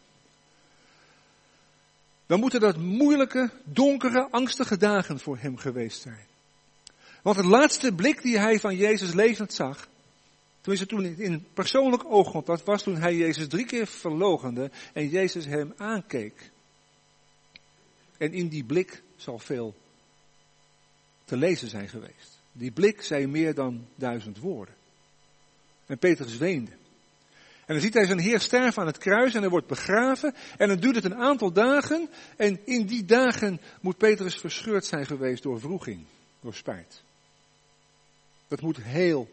Dan 2.27 2.41
moeten 2.41 2.61
dat 2.61 2.77
moeilijke, 2.77 3.51
donkere, 3.65 4.29
angstige 4.31 4.77
dagen 4.77 5.19
voor 5.19 5.39
hem 5.39 5.57
geweest 5.57 6.01
zijn. 6.01 6.27
Want 7.23 7.37
het 7.37 7.47
laatste 7.47 7.93
blik 7.93 8.23
die 8.23 8.39
hij 8.39 8.61
van 8.61 8.77
Jezus 8.77 9.13
levend 9.13 9.53
zag, 9.53 9.89
Tenminste, 10.61 10.87
toen 10.87 11.05
in 11.05 11.47
persoonlijk 11.55 12.05
ooggrond, 12.05 12.47
dat 12.47 12.65
was 12.65 12.83
toen 12.83 12.97
hij 12.97 13.17
Jezus 13.17 13.49
drie 13.49 13.65
keer 13.65 13.87
verlogende 13.87 14.71
en 14.93 15.09
Jezus 15.09 15.45
hem 15.45 15.75
aankeek. 15.77 16.51
En 18.17 18.33
in 18.33 18.49
die 18.49 18.65
blik 18.65 19.03
zal 19.17 19.39
veel 19.39 19.75
te 21.25 21.37
lezen 21.37 21.69
zijn 21.69 21.89
geweest. 21.89 22.40
Die 22.53 22.71
blik 22.71 23.03
zei 23.03 23.27
meer 23.27 23.55
dan 23.55 23.87
duizend 23.95 24.39
woorden. 24.39 24.75
En 25.87 25.99
Petrus 25.99 26.37
weende. 26.37 26.71
En 27.71 27.77
dan 27.77 27.81
ziet 27.81 27.95
hij 27.95 28.07
zijn 28.07 28.19
Heer 28.19 28.41
sterven 28.41 28.81
aan 28.81 28.89
het 28.89 28.99
kruis 28.99 29.35
en 29.35 29.41
hij 29.41 29.51
wordt 29.51 29.67
begraven. 29.67 30.35
En 30.57 30.69
dan 30.69 30.79
duurt 30.79 30.95
het 30.95 31.05
een 31.05 31.17
aantal 31.17 31.53
dagen. 31.53 32.09
En 32.37 32.67
in 32.67 32.87
die 32.87 33.05
dagen 33.05 33.61
moet 33.81 33.97
Petrus 33.97 34.35
verscheurd 34.35 34.85
zijn 34.85 35.07
geweest 35.07 35.43
door 35.43 35.61
wroeging, 35.61 36.05
door 36.41 36.55
spijt. 36.55 37.03
Dat 38.49 38.61
moet 38.61 38.77
heel 38.77 39.31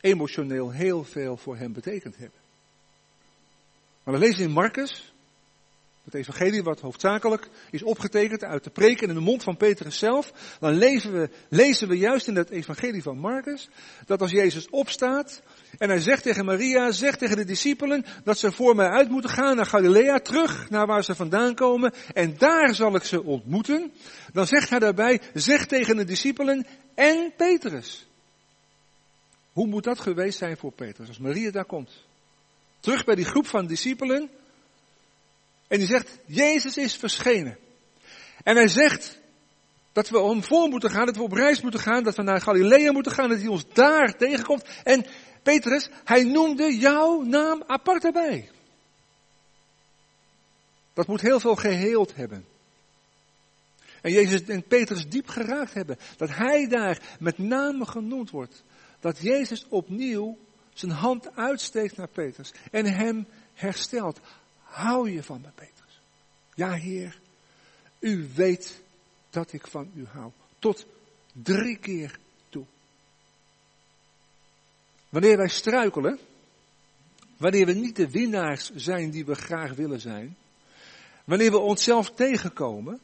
emotioneel 0.00 0.70
heel 0.70 1.04
veel 1.04 1.36
voor 1.36 1.56
hem 1.56 1.72
betekend 1.72 2.16
hebben. 2.16 2.38
Maar 4.02 4.14
we 4.14 4.20
lezen 4.20 4.44
in 4.44 4.50
Marcus, 4.50 5.11
het 6.04 6.14
evangelie 6.14 6.62
wat 6.62 6.80
hoofdzakelijk 6.80 7.48
is 7.70 7.82
opgetekend 7.82 8.44
uit 8.44 8.64
de 8.64 8.70
preken 8.70 9.08
in 9.08 9.14
de 9.14 9.20
mond 9.20 9.42
van 9.42 9.56
Petrus 9.56 9.98
zelf, 9.98 10.32
dan 10.60 10.72
lezen 10.72 11.12
we, 11.12 11.30
lezen 11.48 11.88
we 11.88 11.98
juist 11.98 12.28
in 12.28 12.36
het 12.36 12.50
evangelie 12.50 13.02
van 13.02 13.18
Marcus, 13.18 13.68
dat 14.06 14.20
als 14.20 14.30
Jezus 14.30 14.70
opstaat 14.70 15.42
en 15.78 15.88
hij 15.88 16.00
zegt 16.00 16.22
tegen 16.22 16.44
Maria, 16.44 16.90
zegt 16.90 17.18
tegen 17.18 17.36
de 17.36 17.44
discipelen, 17.44 18.04
dat 18.24 18.38
ze 18.38 18.52
voor 18.52 18.76
mij 18.76 18.88
uit 18.88 19.08
moeten 19.08 19.30
gaan 19.30 19.56
naar 19.56 19.66
Galilea, 19.66 20.18
terug 20.18 20.70
naar 20.70 20.86
waar 20.86 21.04
ze 21.04 21.14
vandaan 21.14 21.54
komen, 21.54 21.92
en 22.12 22.34
daar 22.38 22.74
zal 22.74 22.94
ik 22.94 23.04
ze 23.04 23.22
ontmoeten, 23.22 23.92
dan 24.32 24.46
zegt 24.46 24.70
hij 24.70 24.78
daarbij, 24.78 25.20
zeg 25.34 25.66
tegen 25.66 25.96
de 25.96 26.04
discipelen 26.04 26.66
en 26.94 27.32
Petrus. 27.36 28.06
Hoe 29.52 29.66
moet 29.66 29.84
dat 29.84 30.00
geweest 30.00 30.38
zijn 30.38 30.56
voor 30.56 30.72
Petrus 30.72 31.08
als 31.08 31.18
Maria 31.18 31.50
daar 31.50 31.64
komt? 31.64 31.90
Terug 32.80 33.04
bij 33.04 33.14
die 33.14 33.24
groep 33.24 33.46
van 33.46 33.66
discipelen. 33.66 34.30
En 35.72 35.78
die 35.78 35.86
zegt, 35.86 36.18
Jezus 36.26 36.76
is 36.76 36.96
verschenen. 36.96 37.58
En 38.42 38.56
hij 38.56 38.68
zegt 38.68 39.18
dat 39.92 40.08
we 40.08 40.18
om 40.18 40.42
voor 40.42 40.68
moeten 40.68 40.90
gaan, 40.90 41.06
dat 41.06 41.16
we 41.16 41.22
op 41.22 41.32
reis 41.32 41.60
moeten 41.60 41.80
gaan, 41.80 42.02
dat 42.02 42.16
we 42.16 42.22
naar 42.22 42.40
Galilea 42.40 42.92
moeten 42.92 43.12
gaan, 43.12 43.28
dat 43.28 43.38
hij 43.38 43.48
ons 43.48 43.64
daar 43.72 44.16
tegenkomt. 44.16 44.64
En 44.84 45.06
Petrus, 45.42 45.88
hij 46.04 46.24
noemde 46.24 46.76
jouw 46.78 47.22
naam 47.22 47.62
apart 47.66 48.04
erbij. 48.04 48.50
Dat 50.92 51.06
moet 51.06 51.20
heel 51.20 51.40
veel 51.40 51.56
geheeld 51.56 52.14
hebben. 52.14 52.44
En 54.00 54.12
Jezus 54.12 54.44
en 54.44 54.62
Petrus 54.62 55.08
diep 55.08 55.28
geraakt 55.28 55.74
hebben. 55.74 55.98
Dat 56.16 56.28
hij 56.28 56.68
daar 56.68 57.16
met 57.18 57.38
name 57.38 57.86
genoemd 57.86 58.30
wordt 58.30 58.62
dat 59.00 59.18
Jezus 59.18 59.66
opnieuw 59.68 60.38
zijn 60.72 60.92
hand 60.92 61.36
uitsteekt 61.36 61.96
naar 61.96 62.08
Petrus 62.08 62.52
en 62.70 62.86
hem 62.86 63.26
herstelt. 63.54 64.20
Hou 64.72 65.10
je 65.10 65.22
van 65.22 65.40
me, 65.40 65.48
Petrus? 65.54 66.00
Ja, 66.54 66.72
Heer, 66.72 67.18
u 67.98 68.28
weet 68.34 68.82
dat 69.30 69.52
ik 69.52 69.66
van 69.66 69.90
u 69.94 70.06
hou. 70.06 70.30
Tot 70.58 70.86
drie 71.32 71.76
keer 71.76 72.18
toe. 72.48 72.64
Wanneer 75.08 75.36
wij 75.36 75.48
struikelen, 75.48 76.18
wanneer 77.36 77.66
we 77.66 77.72
niet 77.72 77.96
de 77.96 78.10
winnaars 78.10 78.70
zijn 78.74 79.10
die 79.10 79.24
we 79.24 79.34
graag 79.34 79.74
willen 79.74 80.00
zijn, 80.00 80.36
wanneer 81.24 81.50
we 81.50 81.58
onszelf 81.58 82.10
tegenkomen 82.10 83.00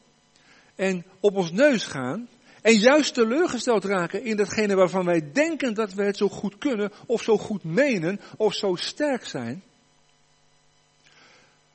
en 0.75 1.05
op 1.19 1.35
ons 1.35 1.51
neus 1.51 1.83
gaan, 1.83 2.27
en 2.61 2.73
juist 2.73 3.13
teleurgesteld 3.13 3.83
raken 3.83 4.23
in 4.23 4.37
datgene 4.37 4.75
waarvan 4.75 5.05
wij 5.05 5.31
denken 5.31 5.73
dat 5.73 5.93
we 5.93 6.03
het 6.03 6.17
zo 6.17 6.29
goed 6.29 6.57
kunnen, 6.57 6.91
of 7.05 7.23
zo 7.23 7.37
goed 7.37 7.63
menen, 7.63 8.19
of 8.37 8.53
zo 8.53 8.75
sterk 8.75 9.25
zijn. 9.25 9.63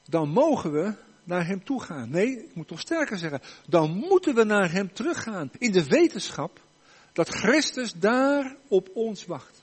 Dan 0.08 0.28
mogen 0.28 0.72
we 0.72 0.92
naar 1.24 1.46
Hem 1.46 1.64
toe 1.64 1.82
gaan. 1.82 2.10
Nee, 2.10 2.44
ik 2.44 2.54
moet 2.54 2.68
toch 2.68 2.80
sterker 2.80 3.18
zeggen. 3.18 3.40
Dan 3.66 3.90
moeten 3.90 4.34
we 4.34 4.44
naar 4.44 4.72
Hem 4.72 4.92
teruggaan. 4.92 5.50
In 5.58 5.72
de 5.72 5.86
wetenschap 5.86 6.60
dat 7.12 7.28
Christus 7.28 7.92
daar 7.92 8.56
op 8.68 8.88
ons 8.94 9.26
wacht. 9.26 9.62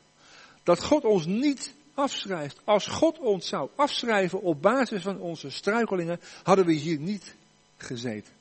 Dat 0.64 0.84
God 0.84 1.04
ons 1.04 1.26
niet 1.26 1.74
afschrijft. 1.94 2.60
Als 2.64 2.88
God 2.88 3.20
ons 3.20 3.48
zou 3.48 3.70
afschrijven 3.76 4.42
op 4.42 4.62
basis 4.62 5.02
van 5.02 5.20
onze 5.20 5.50
struikelingen, 5.50 6.20
hadden 6.44 6.66
we 6.66 6.74
hier 6.74 7.00
niet 7.00 7.36
gezeten 7.78 8.40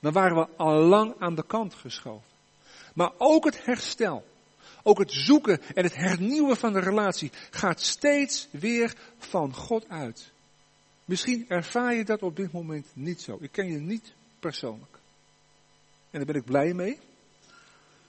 dan 0.00 0.12
waren 0.12 0.36
we 0.36 0.46
al 0.56 0.74
lang 0.74 1.14
aan 1.18 1.34
de 1.34 1.44
kant 1.46 1.74
geschoven. 1.74 2.28
Maar 2.94 3.10
ook 3.18 3.44
het 3.44 3.64
herstel, 3.64 4.24
ook 4.82 4.98
het 4.98 5.12
zoeken 5.12 5.60
en 5.74 5.84
het 5.84 5.94
hernieuwen 5.94 6.56
van 6.56 6.72
de 6.72 6.80
relatie 6.80 7.30
gaat 7.50 7.80
steeds 7.80 8.48
weer 8.50 8.94
van 9.18 9.54
God 9.54 9.88
uit. 9.88 10.30
Misschien 11.10 11.44
ervaar 11.48 11.94
je 11.94 12.04
dat 12.04 12.22
op 12.22 12.36
dit 12.36 12.52
moment 12.52 12.86
niet 12.92 13.20
zo. 13.20 13.38
Ik 13.40 13.52
ken 13.52 13.66
je 13.66 13.78
niet 13.78 14.12
persoonlijk. 14.38 14.98
En 16.10 16.18
daar 16.18 16.24
ben 16.24 16.34
ik 16.34 16.44
blij 16.44 16.74
mee. 16.74 16.98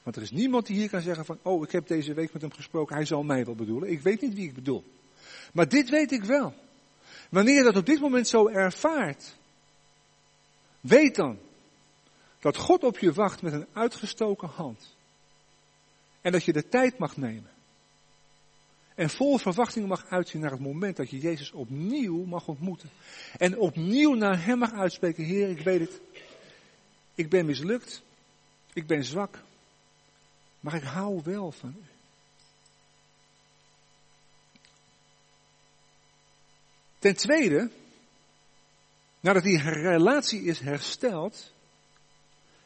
Want 0.04 0.16
er 0.16 0.22
is 0.22 0.32
niemand 0.32 0.66
die 0.66 0.76
hier 0.76 0.90
kan 0.90 1.02
zeggen 1.02 1.26
van, 1.26 1.40
oh, 1.42 1.64
ik 1.64 1.72
heb 1.72 1.88
deze 1.88 2.14
week 2.14 2.34
met 2.34 2.42
hem 2.42 2.52
gesproken, 2.54 2.96
hij 2.96 3.06
zal 3.06 3.24
mij 3.24 3.46
wel 3.46 3.56
bedoelen. 3.56 3.92
Ik 3.92 4.02
weet 4.02 4.22
niet 4.22 4.34
wie 4.34 4.48
ik 4.48 4.54
bedoel. 4.54 4.84
Maar 5.54 5.70
dit 5.70 5.90
weet 5.90 6.12
ik 6.12 6.24
wel. 6.24 6.54
Wanneer 7.30 7.56
je 7.56 7.64
dat 7.64 7.76
op 7.76 7.86
dit 7.86 8.00
moment 8.00 8.28
zo 8.28 8.48
ervaart, 8.48 9.36
weet 10.80 11.16
dan 11.16 11.40
dat 12.40 12.58
God 12.58 12.84
op 12.84 12.98
je 12.98 13.14
wacht 13.14 13.42
met 13.42 13.54
een 13.54 13.68
uitgestoken 13.74 14.50
hand. 14.50 14.96
En 16.22 16.32
dat 16.32 16.44
je 16.44 16.54
de 16.54 16.68
tijd 16.68 16.98
mag 16.98 17.18
nemen. 17.18 17.51
En 18.96 19.10
vol 19.10 19.38
verwachting 19.38 19.88
mag 19.88 20.06
uitzien 20.06 20.42
naar 20.42 20.52
het 20.52 20.60
moment 20.60 20.98
dat 20.98 21.10
je 21.10 21.20
Jezus 21.20 21.52
opnieuw 21.52 22.24
mag 22.24 22.48
ontmoeten. 22.48 22.90
En 23.38 23.58
opnieuw 23.58 24.14
naar 24.14 24.46
Hem 24.46 24.58
mag 24.58 24.74
uitspreken, 24.74 25.24
Heer, 25.24 25.50
ik 25.50 25.60
weet 25.60 25.80
het. 25.80 26.02
Ik 27.16 27.30
ben 27.30 27.46
mislukt. 27.46 28.02
Ik 28.74 28.88
ben 28.88 29.04
zwak. 29.04 29.40
Maar 30.60 30.74
ik 30.74 30.84
hou 30.84 31.22
wel 31.24 31.52
van 31.52 31.76
U. 31.78 31.84
Ten 37.00 37.16
tweede, 37.16 37.70
nadat 39.20 39.44
die 39.44 39.62
relatie 39.62 40.44
is 40.44 40.60
hersteld, 40.60 41.54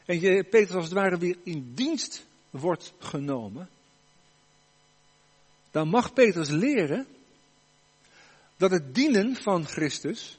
en 0.04 0.20
je, 0.20 0.44
Petrus 0.44 0.74
als 0.74 0.84
het 0.84 0.94
ware 0.94 1.18
weer 1.18 1.38
in 1.42 1.74
dienst 1.74 2.26
wordt 2.50 2.92
genomen, 2.98 3.68
dan 5.76 5.88
mag 5.88 6.12
Petrus 6.12 6.48
leren 6.48 7.06
dat 8.56 8.70
het 8.70 8.94
dienen 8.94 9.34
van 9.34 9.66
Christus 9.66 10.38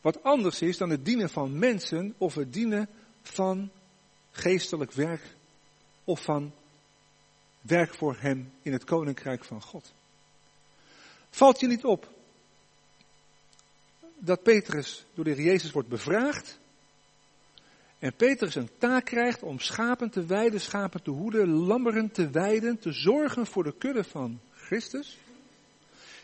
wat 0.00 0.22
anders 0.22 0.62
is 0.62 0.76
dan 0.76 0.90
het 0.90 1.04
dienen 1.04 1.30
van 1.30 1.58
mensen 1.58 2.14
of 2.18 2.34
het 2.34 2.52
dienen 2.52 2.88
van 3.22 3.70
geestelijk 4.30 4.92
werk 4.92 5.22
of 6.04 6.22
van 6.22 6.52
werk 7.60 7.94
voor 7.94 8.16
hem 8.18 8.52
in 8.62 8.72
het 8.72 8.84
koninkrijk 8.84 9.44
van 9.44 9.62
God. 9.62 9.92
Valt 11.30 11.60
je 11.60 11.66
niet 11.66 11.84
op 11.84 12.08
dat 14.18 14.42
Petrus 14.42 15.04
door 15.14 15.24
de 15.24 15.30
Heer 15.30 15.44
Jezus 15.44 15.70
wordt 15.70 15.88
bevraagd 15.88 16.58
en 17.98 18.14
Petrus 18.14 18.54
een 18.54 18.70
taak 18.78 19.04
krijgt 19.04 19.42
om 19.42 19.58
schapen 19.58 20.10
te 20.10 20.26
weiden, 20.26 20.60
schapen 20.60 21.02
te 21.02 21.10
hoeden, 21.10 21.48
lammeren 21.48 22.10
te 22.10 22.30
weiden, 22.30 22.78
te 22.78 22.92
zorgen 22.92 23.46
voor 23.46 23.64
de 23.64 23.74
kudde 23.78 24.04
van 24.04 24.40
Christus. 24.68 25.18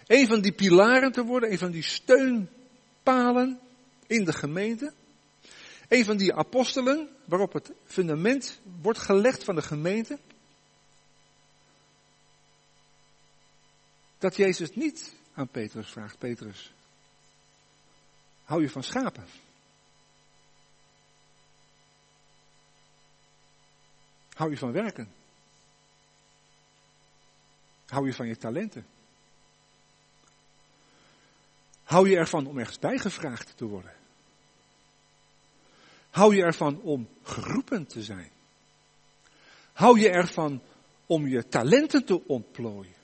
Een 0.07 0.27
van 0.27 0.41
die 0.41 0.53
pilaren 0.53 1.13
te 1.13 1.25
worden, 1.25 1.53
een 1.53 1.59
van 1.59 1.71
die 1.71 1.83
steunpalen 1.83 3.61
in 4.07 4.25
de 4.25 4.33
gemeente. 4.33 4.93
Een 5.89 6.05
van 6.05 6.17
die 6.17 6.35
apostelen 6.35 7.09
waarop 7.25 7.53
het 7.53 7.73
fundament 7.85 8.61
wordt 8.81 8.99
gelegd 8.99 9.45
van 9.45 9.55
de 9.55 9.63
gemeente. 9.63 10.19
Dat 14.19 14.37
Jezus 14.37 14.75
niet 14.75 15.13
aan 15.35 15.49
Petrus 15.49 15.89
vraagt, 15.89 16.19
Petrus, 16.19 16.73
hou 18.45 18.63
je 18.63 18.71
van 18.71 18.83
schapen? 18.83 19.27
Hou 24.35 24.51
je 24.51 24.57
van 24.57 24.73
werken? 24.73 25.24
Hou 27.95 28.07
je 28.07 28.15
van 28.15 28.27
je 28.27 28.37
talenten? 28.37 28.87
Hou 31.83 32.09
je 32.09 32.17
ervan 32.17 32.47
om 32.47 32.59
ergens 32.59 32.79
bijgevraagd 32.79 33.57
te 33.57 33.65
worden? 33.65 33.93
Hou 36.11 36.35
je 36.35 36.43
ervan 36.43 36.81
om 36.81 37.09
geroepen 37.23 37.87
te 37.87 38.03
zijn? 38.03 38.31
Hou 39.73 40.01
je 40.01 40.11
ervan 40.11 40.63
om 41.07 41.29
je 41.29 41.49
talenten 41.49 42.05
te 42.05 42.27
ontplooien? 42.27 42.95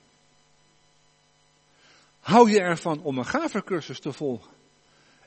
Hou 2.19 2.49
je 2.49 2.59
ervan 2.59 3.01
om 3.01 3.17
een 3.17 3.25
gavercursus 3.25 3.99
te 3.99 4.13
volgen? 4.13 4.51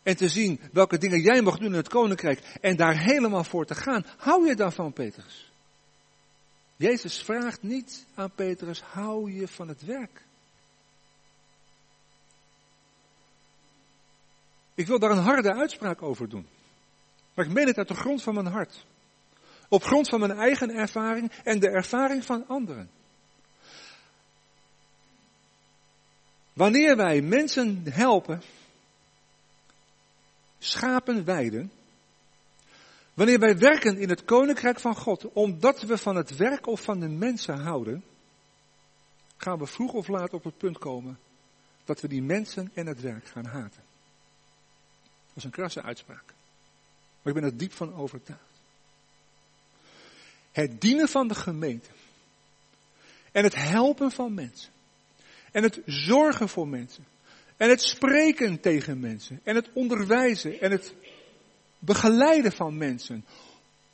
En 0.03 0.17
te 0.17 0.29
zien 0.29 0.61
welke 0.73 0.99
dingen 0.99 1.21
jij 1.21 1.43
mag 1.43 1.59
doen 1.59 1.71
in 1.71 1.73
het 1.73 1.89
koninkrijk 1.89 2.59
en 2.61 2.77
daar 2.77 2.99
helemaal 2.99 3.45
voor 3.45 3.67
te 3.67 3.75
gaan? 3.75 4.07
Hou 4.17 4.47
je 4.47 4.57
daarvan, 4.57 4.93
Petrus? 4.93 5.53
Jezus 6.77 7.23
vraagt 7.23 7.63
niet 7.63 8.07
aan 8.15 8.31
Petrus, 8.31 8.81
hou 8.81 9.33
je 9.33 9.49
van 9.49 9.69
het 9.69 9.85
werk? 9.85 10.23
Ik 14.75 14.87
wil 14.87 14.99
daar 14.99 15.11
een 15.11 15.19
harde 15.19 15.55
uitspraak 15.55 16.03
over 16.03 16.29
doen. 16.29 16.47
Maar 17.35 17.45
ik 17.45 17.53
meen 17.53 17.67
het 17.67 17.79
uit 17.79 17.89
de 17.89 17.95
grond 17.95 18.23
van 18.23 18.35
mijn 18.35 18.47
hart. 18.47 18.87
Op 19.69 19.85
grond 19.85 20.09
van 20.09 20.21
mijn 20.21 20.39
eigen 20.39 20.71
ervaring 20.71 21.33
en 21.45 21.59
de 21.59 21.69
ervaring 21.69 22.25
van 22.25 22.45
anderen. 22.49 22.91
Wanneer 26.53 26.97
wij 26.97 27.21
mensen 27.21 27.83
helpen, 27.91 28.43
schapen 30.59 31.25
weiden, 31.25 31.73
wanneer 33.15 33.39
wij 33.39 33.59
werken 33.59 33.99
in 33.99 34.09
het 34.09 34.25
koninkrijk 34.25 34.81
van 34.81 34.97
God, 34.97 35.33
omdat 35.33 35.83
we 35.83 35.99
van 35.99 36.17
het 36.17 36.37
werk 36.37 36.67
of 36.67 36.83
van 36.83 37.01
de 37.01 37.09
mensen 37.09 37.59
houden, 37.59 38.05
gaan 39.37 39.59
we 39.59 39.67
vroeg 39.67 39.93
of 39.93 40.09
laat 40.09 40.33
op 40.33 40.45
het 40.45 40.59
punt 40.59 40.79
komen 40.79 41.19
dat 41.85 42.01
we 42.01 42.09
die 42.09 42.23
mensen 42.23 42.71
en 42.75 42.87
het 42.87 43.01
werk 43.01 43.27
gaan 43.27 43.45
haten. 43.45 43.83
Dat 45.27 45.37
is 45.37 45.45
een 45.45 45.51
krasse 45.51 45.83
uitspraak. 45.83 46.25
Maar 47.23 47.35
ik 47.35 47.41
ben 47.41 47.51
er 47.51 47.57
diep 47.57 47.73
van 47.73 47.95
overtuigd. 47.95 48.43
Het 50.53 50.81
dienen 50.81 51.09
van 51.09 51.29
de 51.29 51.35
gemeente. 51.35 51.91
En 53.33 53.45
het 53.45 53.55
helpen 53.55 54.11
van 54.11 54.35
mensen. 54.35 54.73
En 55.53 55.63
het 55.63 55.81
zorgen 55.87 56.49
voor 56.49 56.69
mensen. 56.69 57.05
En 57.57 57.69
het 57.69 57.83
spreken 57.83 58.61
tegen 58.61 59.01
mensen. 59.01 59.41
En 59.43 59.55
het 59.55 59.69
onderwijzen. 59.73 60.61
En 60.61 60.71
het 60.71 60.95
begeleiden 61.85 62.53
van 62.53 62.77
mensen. 62.77 63.25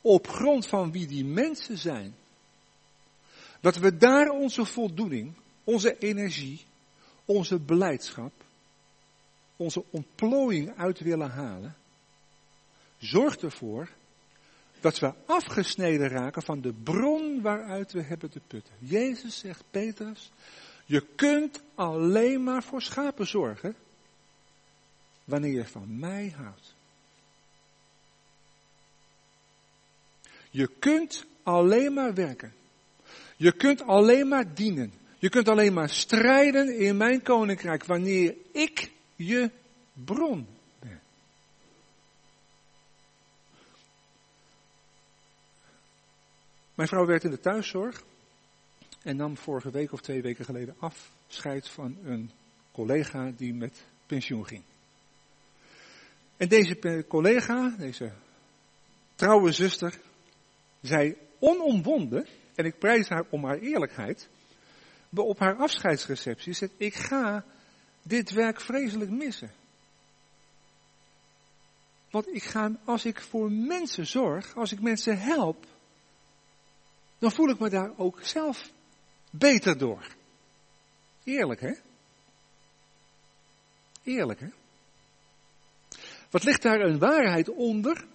Op 0.01 0.27
grond 0.27 0.67
van 0.67 0.91
wie 0.91 1.07
die 1.07 1.25
mensen 1.25 1.77
zijn. 1.77 2.15
Dat 3.59 3.77
we 3.77 3.97
daar 3.97 4.29
onze 4.29 4.65
voldoening, 4.65 5.33
onze 5.63 5.97
energie, 5.97 6.65
onze 7.25 7.59
beleidschap, 7.59 8.31
onze 9.55 9.83
ontplooiing 9.89 10.77
uit 10.77 10.99
willen 10.99 11.31
halen. 11.31 11.75
Zorgt 12.97 13.41
ervoor 13.41 13.89
dat 14.79 14.99
we 14.99 15.13
afgesneden 15.25 16.07
raken 16.07 16.41
van 16.41 16.61
de 16.61 16.73
bron 16.73 17.41
waaruit 17.41 17.91
we 17.91 18.01
hebben 18.01 18.29
te 18.29 18.41
putten. 18.47 18.73
Jezus 18.79 19.37
zegt, 19.37 19.63
Petrus, 19.71 20.31
je 20.85 21.05
kunt 21.15 21.61
alleen 21.75 22.43
maar 22.43 22.63
voor 22.63 22.81
schapen 22.81 23.27
zorgen 23.27 23.75
wanneer 25.23 25.53
je 25.53 25.65
van 25.65 25.99
mij 25.99 26.33
houdt. 26.37 26.73
Je 30.51 30.69
kunt 30.79 31.25
alleen 31.43 31.93
maar 31.93 32.13
werken. 32.13 32.53
Je 33.37 33.55
kunt 33.55 33.81
alleen 33.81 34.27
maar 34.27 34.53
dienen. 34.53 34.93
Je 35.17 35.29
kunt 35.29 35.47
alleen 35.47 35.73
maar 35.73 35.89
strijden 35.89 36.77
in 36.77 36.97
mijn 36.97 37.21
koninkrijk 37.21 37.85
wanneer 37.85 38.35
ik 38.51 38.91
je 39.15 39.51
bron 39.93 40.47
ben. 40.79 41.01
Mijn 46.75 46.87
vrouw 46.87 47.05
werkt 47.05 47.23
in 47.23 47.31
de 47.31 47.39
thuiszorg 47.39 48.03
en 49.03 49.15
nam 49.15 49.37
vorige 49.37 49.71
week 49.71 49.91
of 49.91 50.01
twee 50.01 50.21
weken 50.21 50.45
geleden 50.45 50.75
afscheid 50.79 51.67
van 51.67 51.97
een 52.03 52.31
collega 52.71 53.31
die 53.37 53.53
met 53.53 53.83
pensioen 54.05 54.47
ging. 54.47 54.63
En 56.37 56.47
deze 56.47 57.05
collega, 57.07 57.75
deze 57.77 58.11
trouwe 59.15 59.51
zuster, 59.51 59.99
zei 60.81 61.17
onomwonden, 61.39 62.27
en 62.55 62.65
ik 62.65 62.79
prijs 62.79 63.09
haar 63.09 63.25
om 63.29 63.45
haar 63.45 63.57
eerlijkheid, 63.57 64.29
op 65.15 65.39
haar 65.39 65.55
afscheidsreceptie 65.55 66.53
zegt, 66.53 66.71
ik 66.77 66.93
ga 66.93 67.45
dit 68.03 68.31
werk 68.31 68.61
vreselijk 68.61 69.11
missen. 69.11 69.51
Want 72.09 72.27
ik 72.27 72.43
ga, 72.43 72.71
als 72.85 73.05
ik 73.05 73.21
voor 73.21 73.51
mensen 73.51 74.07
zorg, 74.07 74.55
als 74.55 74.71
ik 74.71 74.81
mensen 74.81 75.19
help, 75.19 75.65
dan 77.19 77.31
voel 77.31 77.49
ik 77.49 77.59
me 77.59 77.69
daar 77.69 77.91
ook 77.97 78.19
zelf 78.21 78.71
beter 79.31 79.77
door. 79.77 80.07
Eerlijk, 81.23 81.61
hè? 81.61 81.73
Eerlijk, 84.03 84.39
hè? 84.39 84.47
Wat 86.29 86.43
ligt 86.43 86.61
daar 86.61 86.79
een 86.79 86.99
waarheid 86.99 87.49
onder? 87.49 88.05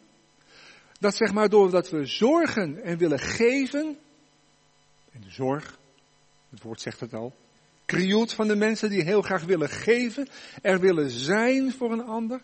Dat 1.07 1.17
zeg 1.17 1.33
maar 1.33 1.49
doordat 1.49 1.91
we 1.91 2.07
zorgen 2.07 2.83
en 2.83 2.99
willen 2.99 3.19
geven, 3.19 3.99
en 5.13 5.21
de 5.21 5.31
zorg, 5.31 5.79
het 6.51 6.63
woord 6.63 6.81
zegt 6.81 7.01
het 7.01 7.15
al, 7.15 7.35
krioelt 7.85 8.33
van 8.33 8.49
de 8.49 8.57
mensen 8.57 8.91
die 8.91 9.03
heel 9.03 9.23
graag 9.23 9.45
willen 9.45 9.69
geven, 9.69 10.29
er 10.63 10.81
willen 10.81 11.11
zijn 11.11 11.73
voor 11.73 11.93
een 11.93 12.05
ander. 12.05 12.41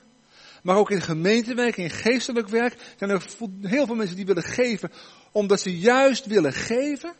Maar 0.62 0.77
ook 0.77 0.90
in 0.90 1.01
gemeentewerk, 1.01 1.77
in 1.77 1.90
geestelijk 1.90 2.48
werk, 2.48 2.94
zijn 2.98 3.11
er 3.11 3.27
heel 3.61 3.87
veel 3.87 3.94
mensen 3.94 4.16
die 4.16 4.27
willen 4.27 4.42
geven, 4.42 4.92
omdat 5.33 5.61
ze 5.61 5.79
juist 5.79 6.27
willen 6.27 6.53
geven. 6.53 7.14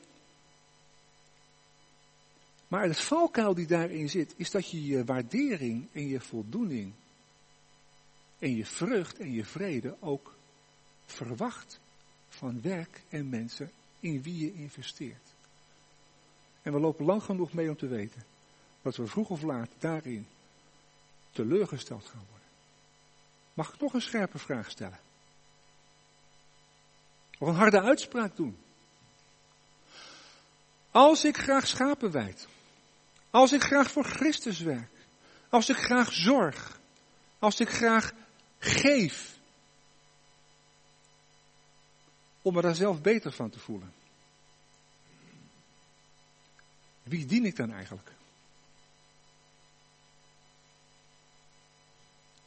Maar 2.68 2.83
het 2.83 3.00
valkuil 3.00 3.55
die 3.55 3.66
daarin 3.66 4.09
zit, 4.09 4.35
is 4.37 4.50
dat 4.50 4.70
je 4.70 4.87
je 4.87 5.05
waardering 5.05 5.88
en 5.92 6.09
je 6.09 6.20
voldoening 6.20 6.92
en 8.38 8.57
je 8.57 8.66
vreugd 8.66 9.18
en 9.18 9.33
je 9.33 9.44
vrede 9.44 9.96
ook 10.00 10.40
verwacht 11.12 11.81
van 12.29 12.62
werk 12.62 13.03
en 13.09 13.29
mensen 13.29 13.70
in 14.01 14.22
wie 14.22 14.38
je 14.38 14.55
investeert. 14.55 15.27
En 16.62 16.72
we 16.72 16.81
lopen 16.81 17.05
lang 17.05 17.22
genoeg 17.22 17.53
mee 17.53 17.68
om 17.68 17.77
te 17.77 17.87
weten 17.87 18.25
dat 18.83 18.96
we 18.96 19.07
vroeg 19.07 19.29
of 19.29 19.42
laat 19.42 19.70
daarin 19.79 20.27
teleurgesteld 21.31 22.05
gaan 22.05 22.25
worden. 22.31 22.48
Mag 23.55 23.75
ik 23.75 23.81
nog 23.81 23.94
een 23.94 24.03
scherpe 24.03 24.38
vraag 24.38 24.70
stellen? 24.70 25.01
Of 27.38 27.48
een 27.48 27.55
harde 27.55 27.81
uitspraak 27.81 28.37
doen? 28.37 28.57
Als 30.90 31.25
ik 31.25 31.37
graag 31.37 31.66
schapen 31.66 32.11
wijd, 32.11 32.48
als 33.31 33.53
ik 33.53 33.62
graag 33.62 33.90
voor 33.90 34.05
Christus 34.05 34.61
werk, 34.61 34.90
als 35.48 35.68
ik 35.68 35.77
graag 35.77 36.12
zorg, 36.12 36.81
als 37.38 37.61
ik 37.61 37.68
graag 37.68 38.12
geef, 38.59 39.32
om 42.42 42.55
me 42.55 42.61
daar 42.61 42.74
zelf 42.74 43.00
beter 43.00 43.33
van 43.33 43.50
te 43.50 43.59
voelen. 43.59 43.92
Wie 47.02 47.26
dien 47.26 47.44
ik 47.44 47.57
dan 47.57 47.72
eigenlijk? 47.72 48.12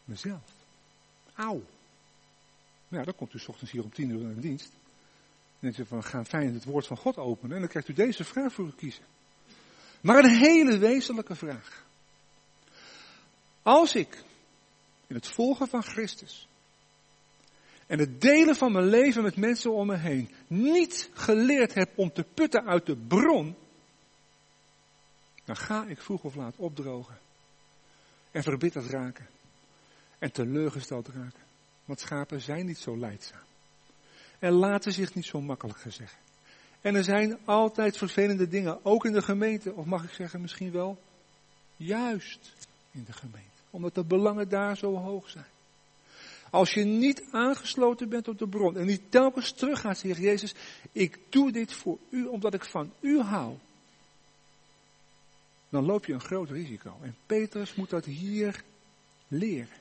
Mezelf. 0.04 0.52
Auw. 1.36 1.64
Nou, 2.88 3.06
dan 3.06 3.16
komt 3.16 3.34
u 3.34 3.40
s 3.40 3.48
ochtends 3.48 3.72
hier 3.72 3.84
om 3.84 3.94
tien 3.94 4.10
uur 4.10 4.22
in 4.22 4.36
de 4.36 4.42
dienst. 4.42 4.72
En 5.60 5.72
dan 5.72 5.74
zegt 5.74 5.90
van, 5.90 6.04
gaan 6.04 6.26
fijn 6.26 6.54
het 6.54 6.64
woord 6.64 6.88
van 6.88 6.98
God 6.98 7.18
openen. 7.18 7.56
En 7.56 7.60
dan 7.60 7.70
krijgt 7.70 7.90
u 7.90 7.94
deze 7.94 8.24
vraag 8.24 8.54
voor 8.54 8.66
u 8.66 8.72
kiezen. 8.72 9.04
Maar 10.02 10.24
een 10.24 10.38
hele 10.38 10.78
wezenlijke 10.78 11.36
vraag. 11.36 11.86
Als 13.62 13.96
ik 13.96 14.24
in 15.08 15.16
het 15.16 15.28
volgen 15.28 15.68
van 15.68 15.84
Christus 15.84 16.48
en 17.86 18.00
het 18.00 18.22
delen 18.22 18.56
van 18.56 18.72
mijn 18.72 18.86
leven 18.86 19.24
met 19.24 19.36
mensen 19.36 19.74
om 19.74 19.88
me 19.88 19.98
heen 19.98 20.30
niet 20.48 21.10
geleerd 21.14 21.74
heb 21.74 21.92
om 21.96 22.14
te 22.14 22.24
putten 22.34 22.66
uit 22.66 22.86
de 22.86 22.96
bron, 22.96 23.56
dan 25.44 25.58
ga 25.58 25.86
ik 25.86 26.02
vroeg 26.02 26.24
of 26.24 26.36
laat 26.36 26.56
opdrogen 26.58 27.18
en 28.32 28.44
verbitterd 28.44 28.90
raken 28.90 29.28
en 30.20 30.32
teleurgesteld 30.32 31.08
raken. 31.08 31.44
Want 31.86 32.00
schapen 32.00 32.42
zijn 32.42 32.66
niet 32.66 32.78
zo 32.78 32.98
leidzaam. 32.98 33.44
En 34.40 34.52
laten 34.52 34.94
zich 34.94 35.14
niet 35.14 35.26
zo 35.26 35.42
makkelijk 35.42 35.80
gezegd. 35.80 36.16
En 36.82 36.96
er 36.96 37.04
zijn 37.04 37.38
altijd 37.46 37.98
vervelende 37.98 38.48
dingen, 38.48 38.86
ook 38.86 39.06
in 39.06 39.12
de 39.12 39.22
gemeente, 39.22 39.74
of 39.74 39.86
mag 39.86 40.04
ik 40.04 40.10
zeggen 40.10 40.42
misschien 40.42 40.72
wel, 40.72 40.98
juist 41.76 42.54
in 42.92 43.04
de 43.04 43.14
gemeente. 43.14 43.50
Omdat 43.70 43.96
de 43.96 44.04
belangen 44.04 44.50
daar 44.50 44.78
zo 44.78 44.96
hoog 44.96 45.30
zijn. 45.30 45.46
Als 46.56 46.74
je 46.74 46.84
niet 46.84 47.24
aangesloten 47.32 48.10
bent 48.10 48.28
op 48.28 48.38
de 48.38 48.48
bron 48.48 48.78
en 48.78 48.86
niet 48.86 49.12
telkens 49.12 49.52
terug 49.52 49.80
gaat 49.80 50.02
Jezus, 50.02 50.54
ik 50.92 51.20
doe 51.30 51.52
dit 51.52 51.74
voor 51.74 51.98
u 52.10 52.26
omdat 52.26 52.54
ik 52.54 52.66
van 52.66 52.94
u 53.00 53.20
hou. 53.20 53.58
Dan 55.70 55.86
loop 55.86 56.06
je 56.06 56.14
een 56.14 56.22
groot 56.22 56.50
risico. 56.50 56.98
En 57.02 57.16
Petrus 57.26 57.76
moet 57.76 57.90
dat 57.90 58.06
hier 58.06 58.64
leren. 59.28 59.78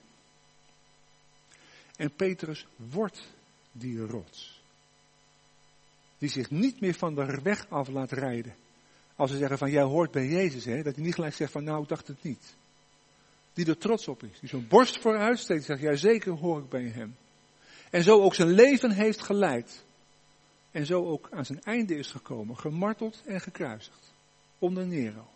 En 1.96 2.14
Petrus 2.14 2.66
wordt 2.76 3.22
die 3.72 4.06
rots. 4.06 4.62
Die 6.18 6.30
zich 6.30 6.50
niet 6.50 6.80
meer 6.80 6.94
van 6.94 7.14
de 7.14 7.40
weg 7.42 7.66
af 7.68 7.88
laat 7.88 8.12
rijden. 8.12 8.54
Als 9.16 9.30
ze 9.30 9.36
zeggen 9.36 9.58
van 9.58 9.70
jij 9.70 9.82
hoort 9.82 10.10
bij 10.10 10.26
Jezus, 10.26 10.64
hè, 10.64 10.82
dat 10.82 10.94
hij 10.94 11.04
niet 11.04 11.14
gelijk 11.14 11.34
zegt 11.34 11.52
van 11.52 11.64
nou 11.64 11.82
ik 11.82 11.88
dacht 11.88 12.06
het 12.06 12.22
niet. 12.22 12.54
Die 13.54 13.66
er 13.66 13.78
trots 13.78 14.08
op 14.08 14.22
is. 14.22 14.40
Die 14.40 14.48
zo'n 14.48 14.68
borst 14.68 14.98
vooruit 14.98 15.38
steekt 15.38 15.60
en 15.60 15.66
zegt 15.66 15.80
ja 15.80 15.96
zeker 15.96 16.32
hoor 16.32 16.58
ik 16.58 16.68
bij 16.68 16.84
hem. 16.84 17.16
En 17.90 18.02
zo 18.02 18.20
ook 18.20 18.34
zijn 18.34 18.50
leven 18.50 18.90
heeft 18.90 19.20
geleid. 19.20 19.84
En 20.70 20.86
zo 20.86 21.04
ook 21.04 21.28
aan 21.30 21.44
zijn 21.44 21.62
einde 21.62 21.96
is 21.96 22.10
gekomen. 22.10 22.58
Gemarteld 22.58 23.22
en 23.26 23.40
gekruisigd. 23.40 24.12
Onder 24.58 24.86
Nero. 24.86 25.26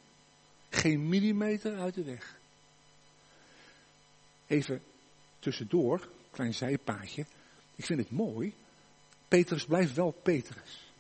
Geen 0.69 1.09
millimeter 1.09 1.79
uit 1.79 1.95
de 1.95 2.05
weg. 2.05 2.37
Even 4.47 4.83
tussendoor, 5.39 6.09
klein 6.31 6.55
zijpaadje. 6.55 7.27
Ik 7.77 7.85
vind 7.85 7.99
het 7.99 8.11
mooi. 8.11 8.55
Petrus 9.29 9.65
blijft 9.65 9.95
wel 9.95 10.11
Petrus. 10.23 10.93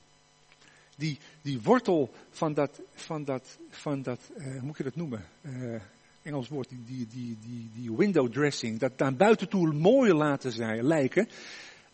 Die, 0.96 1.18
die 1.42 1.60
wortel 1.62 2.14
van 2.30 2.54
dat, 2.54 2.80
van 2.94 3.24
dat, 3.24 3.58
van 3.70 4.02
dat 4.02 4.20
uh, 4.36 4.44
hoe 4.44 4.60
moet 4.60 4.76
je 4.76 4.82
dat 4.82 4.96
noemen? 4.96 5.26
Uh, 5.42 5.80
Engels 6.28 6.48
woord, 6.48 6.68
die, 6.68 6.84
die, 6.84 7.06
die, 7.06 7.38
die, 7.40 7.70
die 7.74 7.96
window 7.96 8.32
dressing. 8.32 8.78
Dat 8.78 8.98
naar 8.98 9.16
buiten 9.16 9.48
toe 9.48 9.72
mooi 9.72 10.12
laten 10.12 10.52
zijn, 10.52 10.82
lijken. 10.82 11.28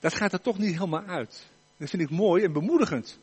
Dat 0.01 0.15
gaat 0.15 0.33
er 0.33 0.41
toch 0.41 0.59
niet 0.59 0.73
helemaal 0.73 1.05
uit. 1.05 1.47
Dat 1.77 1.91
vind 1.91 2.03
ik 2.03 2.11
mooi 2.11 2.45
en 2.45 2.53
bemoedigend. 2.53 3.19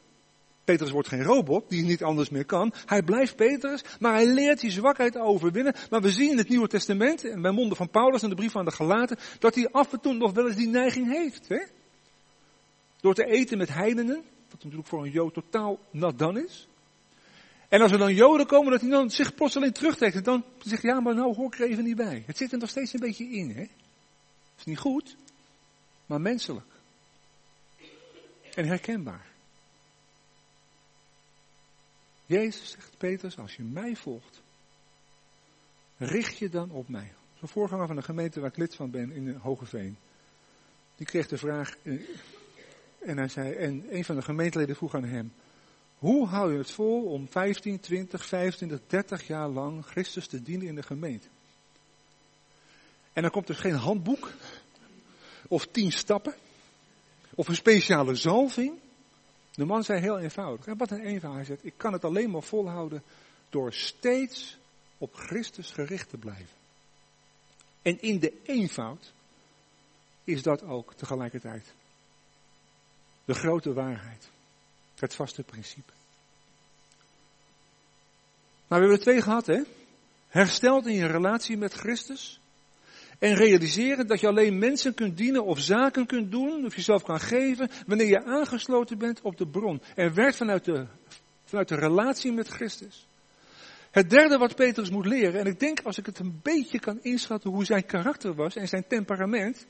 Petrus 0.63 0.91
wordt 0.91 1.07
geen 1.07 1.23
robot, 1.23 1.69
die 1.69 1.83
niet 1.83 2.03
anders 2.03 2.29
meer 2.29 2.45
kan. 2.45 2.73
Hij 2.85 3.03
blijft 3.03 3.35
Petrus, 3.35 3.83
maar 3.99 4.13
hij 4.13 4.25
leert 4.25 4.59
die 4.59 4.71
zwakheid 4.71 5.17
overwinnen. 5.17 5.75
Maar 5.89 6.01
we 6.01 6.11
zien 6.11 6.31
in 6.31 6.37
het 6.37 6.49
Nieuwe 6.49 6.67
Testament, 6.67 7.25
en 7.25 7.41
bij 7.41 7.51
monden 7.51 7.77
van 7.77 7.89
Paulus 7.89 8.23
en 8.23 8.29
de 8.29 8.35
brief 8.35 8.55
aan 8.55 8.65
de 8.65 8.71
Galaten, 8.71 9.17
dat 9.39 9.55
hij 9.55 9.69
af 9.71 9.93
en 9.93 9.99
toe 9.99 10.13
nog 10.13 10.31
wel 10.31 10.47
eens 10.47 10.55
die 10.55 10.67
neiging 10.67 11.07
heeft. 11.07 11.47
Hè? 11.47 11.63
Door 13.01 13.13
te 13.13 13.25
eten 13.25 13.57
met 13.57 13.73
heidenen, 13.73 14.23
wat 14.49 14.63
natuurlijk 14.63 14.87
voor 14.87 15.03
een 15.03 15.11
Jood 15.11 15.33
totaal 15.33 15.79
nat 15.91 16.19
dan 16.19 16.37
is. 16.37 16.67
En 17.71 17.81
als 17.81 17.91
er 17.91 17.97
dan 17.97 18.13
Joden 18.13 18.45
komen, 18.45 18.71
dat 18.71 18.81
hij 18.81 18.89
dan 18.89 19.09
zich 19.09 19.33
plotseling 19.33 19.73
terugtrekt. 19.73 20.15
En 20.15 20.23
dan 20.23 20.43
zegt 20.59 20.81
ja, 20.81 20.99
maar 20.99 21.15
nou 21.15 21.35
hoor 21.35 21.45
ik 21.45 21.59
er 21.59 21.69
even 21.69 21.83
niet 21.83 21.95
bij. 21.95 22.23
Het 22.25 22.37
zit 22.37 22.51
er 22.51 22.57
nog 22.57 22.69
steeds 22.69 22.93
een 22.93 22.99
beetje 22.99 23.29
in. 23.29 23.51
Hè? 23.51 23.61
is 24.57 24.63
niet 24.63 24.77
goed, 24.77 25.15
maar 26.05 26.21
menselijk. 26.21 26.65
En 28.55 28.65
herkenbaar. 28.65 29.25
Jezus 32.25 32.71
zegt 32.71 32.97
Petrus, 32.97 33.37
als 33.37 33.55
je 33.55 33.63
mij 33.63 33.95
volgt, 33.95 34.41
richt 35.97 36.37
je 36.37 36.49
dan 36.49 36.71
op 36.71 36.87
mij. 36.87 37.13
Zo'n 37.39 37.47
voorganger 37.47 37.87
van 37.87 37.95
de 37.95 38.01
gemeente 38.01 38.39
waar 38.39 38.49
ik 38.49 38.57
lid 38.57 38.75
van 38.75 38.91
ben 38.91 39.11
in 39.11 39.35
Hogeveen. 39.35 39.97
Die 40.95 41.05
kreeg 41.05 41.27
de 41.27 41.37
vraag, 41.37 41.75
eh, 41.83 41.93
en 42.99 43.17
hij 43.17 43.27
zei, 43.27 43.53
en 43.53 43.85
een 43.89 44.05
van 44.05 44.15
de 44.15 44.21
gemeenteleden 44.21 44.75
vroeg 44.75 44.95
aan 44.95 45.03
hem, 45.03 45.33
hoe 46.01 46.27
hou 46.27 46.51
je 46.51 46.57
het 46.57 46.71
vol 46.71 47.03
om 47.03 47.27
15, 47.29 47.79
20, 47.79 48.25
25, 48.25 48.79
30 48.87 49.27
jaar 49.27 49.47
lang 49.47 49.85
Christus 49.85 50.27
te 50.27 50.41
dienen 50.41 50.67
in 50.67 50.75
de 50.75 50.83
gemeente? 50.83 51.27
En 53.13 53.21
dan 53.21 53.31
komt 53.31 53.49
er 53.49 53.55
geen 53.55 53.75
handboek, 53.75 54.31
of 55.47 55.67
tien 55.67 55.91
stappen, 55.91 56.35
of 57.35 57.47
een 57.47 57.55
speciale 57.55 58.15
zalving. 58.15 58.79
De 59.53 59.65
man 59.65 59.83
zei 59.83 59.99
heel 59.99 60.19
eenvoudig. 60.19 60.67
En 60.67 60.77
wat 60.77 60.91
een 60.91 61.05
eenvoud. 61.05 61.35
Hij 61.35 61.45
zegt, 61.45 61.65
ik 61.65 61.73
kan 61.77 61.93
het 61.93 62.05
alleen 62.05 62.31
maar 62.31 62.43
volhouden 62.43 63.03
door 63.49 63.73
steeds 63.73 64.57
op 64.97 65.15
Christus 65.15 65.71
gericht 65.71 66.09
te 66.09 66.17
blijven. 66.17 66.55
En 67.81 68.01
in 68.01 68.19
de 68.19 68.41
eenvoud 68.43 69.13
is 70.23 70.41
dat 70.41 70.63
ook 70.63 70.93
tegelijkertijd 70.93 71.73
de 73.25 73.33
grote 73.33 73.73
waarheid. 73.73 74.29
Het 75.01 75.15
vaste 75.15 75.43
principe. 75.43 75.91
Maar 78.67 78.79
we 78.79 78.85
hebben 78.85 78.97
er 78.97 78.99
twee 78.99 79.21
gehad, 79.21 79.45
hè? 79.45 79.61
Hersteld 80.27 80.87
in 80.87 80.93
je 80.93 81.05
relatie 81.05 81.57
met 81.57 81.73
Christus. 81.73 82.39
En 83.19 83.35
realiseren 83.35 84.07
dat 84.07 84.19
je 84.19 84.27
alleen 84.27 84.59
mensen 84.59 84.93
kunt 84.93 85.17
dienen 85.17 85.45
of 85.45 85.59
zaken 85.59 86.05
kunt 86.05 86.31
doen, 86.31 86.65
of 86.65 86.75
jezelf 86.75 87.03
kan 87.03 87.19
geven, 87.19 87.69
wanneer 87.87 88.07
je 88.07 88.23
aangesloten 88.23 88.97
bent 88.97 89.21
op 89.21 89.37
de 89.37 89.47
bron. 89.47 89.81
En 89.95 90.13
werkt 90.13 90.35
vanuit 90.35 90.65
de, 90.65 90.85
vanuit 91.45 91.67
de 91.67 91.75
relatie 91.75 92.31
met 92.31 92.47
Christus. 92.47 93.07
Het 93.91 94.09
derde 94.09 94.37
wat 94.37 94.55
Petrus 94.55 94.89
moet 94.89 95.05
leren, 95.05 95.39
en 95.39 95.45
ik 95.45 95.59
denk 95.59 95.81
als 95.83 95.97
ik 95.97 96.05
het 96.05 96.19
een 96.19 96.39
beetje 96.43 96.79
kan 96.79 96.99
inschatten 97.01 97.49
hoe 97.49 97.65
zijn 97.65 97.85
karakter 97.85 98.33
was 98.33 98.55
en 98.55 98.67
zijn 98.67 98.87
temperament, 98.87 99.65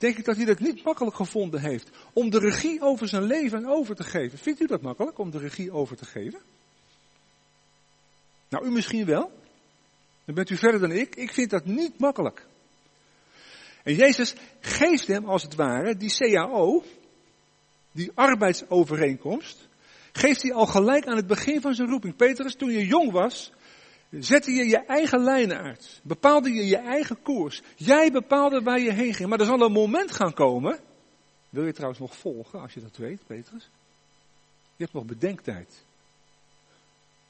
denk 0.00 0.18
ik 0.18 0.24
dat 0.24 0.36
hij 0.36 0.44
dat 0.44 0.58
niet 0.58 0.84
makkelijk 0.84 1.16
gevonden 1.16 1.60
heeft 1.60 1.90
om 2.12 2.30
de 2.30 2.38
regie 2.38 2.80
over 2.80 3.08
zijn 3.08 3.22
leven 3.22 3.66
over 3.66 3.94
te 3.94 4.04
geven. 4.04 4.38
Vindt 4.38 4.60
u 4.60 4.66
dat 4.66 4.82
makkelijk 4.82 5.18
om 5.18 5.30
de 5.30 5.38
regie 5.38 5.72
over 5.72 5.96
te 5.96 6.04
geven? 6.04 6.40
Nou, 8.48 8.66
u 8.66 8.70
misschien 8.70 9.06
wel. 9.06 9.32
Dan 10.24 10.34
bent 10.34 10.50
u 10.50 10.56
verder 10.56 10.80
dan 10.80 10.92
ik. 10.92 11.16
Ik 11.16 11.32
vind 11.32 11.50
dat 11.50 11.64
niet 11.64 11.98
makkelijk. 11.98 12.46
En 13.82 13.94
Jezus 13.94 14.34
geeft 14.60 15.06
hem 15.06 15.24
als 15.24 15.42
het 15.42 15.54
ware 15.54 15.96
die 15.96 16.14
CAO, 16.16 16.84
die 17.92 18.10
arbeidsovereenkomst, 18.14 19.68
geeft 20.12 20.42
hij 20.42 20.52
al 20.52 20.66
gelijk 20.66 21.06
aan 21.06 21.16
het 21.16 21.26
begin 21.26 21.60
van 21.60 21.74
zijn 21.74 21.88
roeping. 21.88 22.16
Petrus, 22.16 22.54
toen 22.54 22.70
je 22.70 22.86
jong 22.86 23.10
was, 23.10 23.52
zette 24.10 24.52
je 24.52 24.64
je 24.64 24.84
eigen 24.84 25.20
lijnen 25.20 25.58
uit. 25.58 26.00
Bepaalde 26.02 26.52
je 26.52 26.66
je 26.66 26.76
eigen 26.76 27.22
koers. 27.22 27.62
Jij 27.76 28.10
bepaalde 28.10 28.62
waar 28.62 28.80
je 28.80 28.92
heen 28.92 29.14
ging. 29.14 29.28
Maar 29.28 29.40
er 29.40 29.46
zal 29.46 29.60
een 29.60 29.72
moment 29.72 30.10
gaan 30.10 30.34
komen. 30.34 30.78
Wil 31.50 31.66
je 31.66 31.72
trouwens 31.72 32.00
nog 32.00 32.16
volgen, 32.16 32.60
als 32.60 32.74
je 32.74 32.80
dat 32.80 32.96
weet, 32.96 33.26
Petrus? 33.26 33.70
Je 34.76 34.84
hebt 34.84 34.92
nog 34.92 35.04
bedenktijd. 35.04 35.84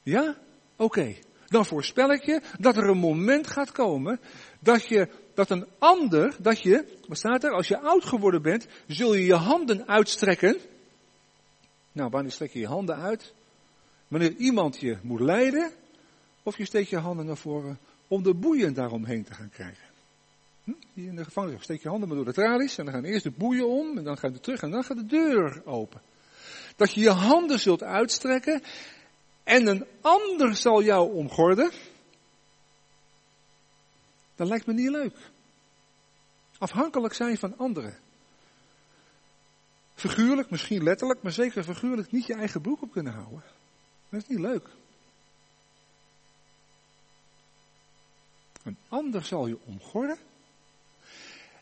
Ja? 0.03 0.37
Oké. 0.75 1.15
Dan 1.47 1.65
voorspel 1.65 2.11
ik 2.11 2.23
je 2.23 2.41
dat 2.59 2.77
er 2.77 2.89
een 2.89 2.97
moment 2.97 3.47
gaat 3.47 3.71
komen 3.71 4.19
dat 4.59 4.87
je 4.87 5.09
dat 5.33 5.49
een 5.49 5.67
ander, 5.79 6.35
dat 6.39 6.61
je, 6.61 6.97
wat 7.07 7.17
staat 7.17 7.43
er, 7.43 7.51
als 7.51 7.67
je 7.67 7.79
oud 7.79 8.05
geworden 8.05 8.41
bent, 8.41 8.67
zul 8.87 9.13
je 9.13 9.25
je 9.25 9.35
handen 9.35 9.87
uitstrekken. 9.87 10.57
Nou, 11.91 12.09
wanneer 12.09 12.31
strek 12.31 12.53
je 12.53 12.59
je 12.59 12.67
handen 12.67 12.95
uit? 12.95 13.33
Wanneer 14.07 14.35
iemand 14.35 14.79
je 14.79 14.97
moet 15.01 15.19
leiden, 15.19 15.71
of 16.43 16.57
je 16.57 16.65
steekt 16.65 16.89
je 16.89 16.97
handen 16.97 17.25
naar 17.25 17.37
voren 17.37 17.79
om 18.07 18.23
de 18.23 18.33
boeien 18.33 18.73
daaromheen 18.73 19.23
te 19.23 19.33
gaan 19.33 19.49
krijgen. 19.49 19.85
Hm? 20.63 20.71
Hier 20.93 21.07
in 21.07 21.15
de 21.15 21.23
gevangenis 21.23 21.63
steek 21.63 21.81
je 21.81 21.89
handen 21.89 22.07
maar 22.07 22.17
door 22.17 22.25
de 22.25 22.33
tralies 22.33 22.77
en 22.77 22.85
dan 22.85 22.93
gaan 22.93 23.03
eerst 23.03 23.23
de 23.23 23.31
boeien 23.31 23.67
om 23.67 23.97
en 23.97 24.03
dan 24.03 24.17
gaat 24.17 24.33
het 24.33 24.43
terug 24.43 24.61
en 24.61 24.71
dan 24.71 24.83
gaat 24.83 24.97
de 24.97 25.05
deur 25.05 25.65
open. 25.65 26.01
Dat 26.75 26.93
je 26.93 27.01
je 27.01 27.09
handen 27.09 27.59
zult 27.59 27.83
uitstrekken 27.83 28.63
en 29.43 29.67
een 29.67 29.85
ander 30.01 30.55
zal 30.55 30.83
jou 30.83 31.13
omgorden. 31.13 31.71
Dat 34.35 34.47
lijkt 34.47 34.65
me 34.65 34.73
niet 34.73 34.89
leuk. 34.89 35.15
Afhankelijk 36.57 37.13
zijn 37.13 37.37
van 37.37 37.57
anderen. 37.57 37.97
Figuurlijk, 39.95 40.49
misschien 40.49 40.83
letterlijk, 40.83 41.21
maar 41.21 41.31
zeker 41.31 41.63
figuurlijk 41.63 42.11
niet 42.11 42.25
je 42.25 42.33
eigen 42.33 42.61
broek 42.61 42.81
op 42.81 42.91
kunnen 42.91 43.13
houden. 43.13 43.43
Dat 44.09 44.21
is 44.21 44.27
niet 44.27 44.39
leuk. 44.39 44.69
Een 48.63 48.77
ander 48.87 49.23
zal 49.25 49.47
je 49.47 49.57
omgorden 49.65 50.17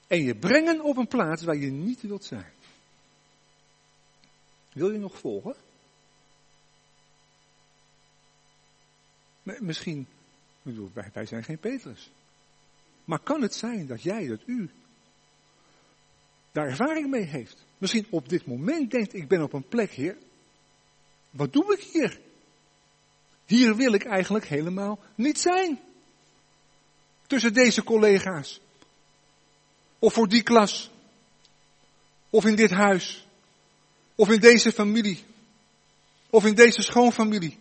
en 0.08 0.24
je 0.24 0.36
brengen 0.36 0.82
op 0.84 0.98
een 0.98 1.08
plaats 1.08 1.44
waar 1.44 1.56
je 1.56 1.72
niet 1.72 2.02
wilt 2.02 2.24
zijn. 2.24 2.52
Wil 4.74 4.92
je 4.92 5.00
nog 5.00 5.20
volgen? 5.20 5.56
Misschien, 9.44 10.08
bedoel, 10.62 10.90
wij, 10.94 11.10
wij 11.14 11.26
zijn 11.26 11.44
geen 11.44 11.60
Petrus. 11.60 12.12
Maar 13.06 13.20
kan 13.20 13.42
het 13.42 13.54
zijn 13.54 13.88
dat 13.88 14.02
jij, 14.02 14.28
dat 14.28 14.42
u, 14.46 14.70
daar 16.52 16.68
ervaring 16.68 17.10
mee 17.10 17.24
heeft? 17.24 17.66
Misschien 17.78 18.08
op 18.10 18.30
dit 18.30 18.46
moment 18.46 18.92
denkt, 18.92 19.14
ik 19.14 19.28
ben 19.28 19.42
op 19.42 19.54
een 19.54 19.68
plek, 19.68 19.92
hier. 19.92 20.18
Wat 21.30 21.54
doe 21.54 21.74
ik 21.74 21.84
hier? 21.84 22.20
Hier 23.46 23.76
wil 23.76 23.94
ik 23.94 24.04
eigenlijk 24.04 24.46
helemaal 24.46 25.00
niet 25.16 25.40
zijn. 25.40 25.80
Tussen 27.30 27.54
deze 27.54 27.84
collega's. 27.84 28.60
Of 30.00 30.14
voor 30.14 30.28
die 30.28 30.44
klas. 30.44 30.92
Of 32.30 32.46
in 32.46 32.56
dit 32.56 32.72
huis. 32.72 33.28
Of 34.16 34.30
in 34.30 34.40
deze 34.40 34.72
familie. 34.72 35.24
Of 36.30 36.46
in 36.46 36.56
deze 36.56 36.82
schoonfamilie. 36.82 37.58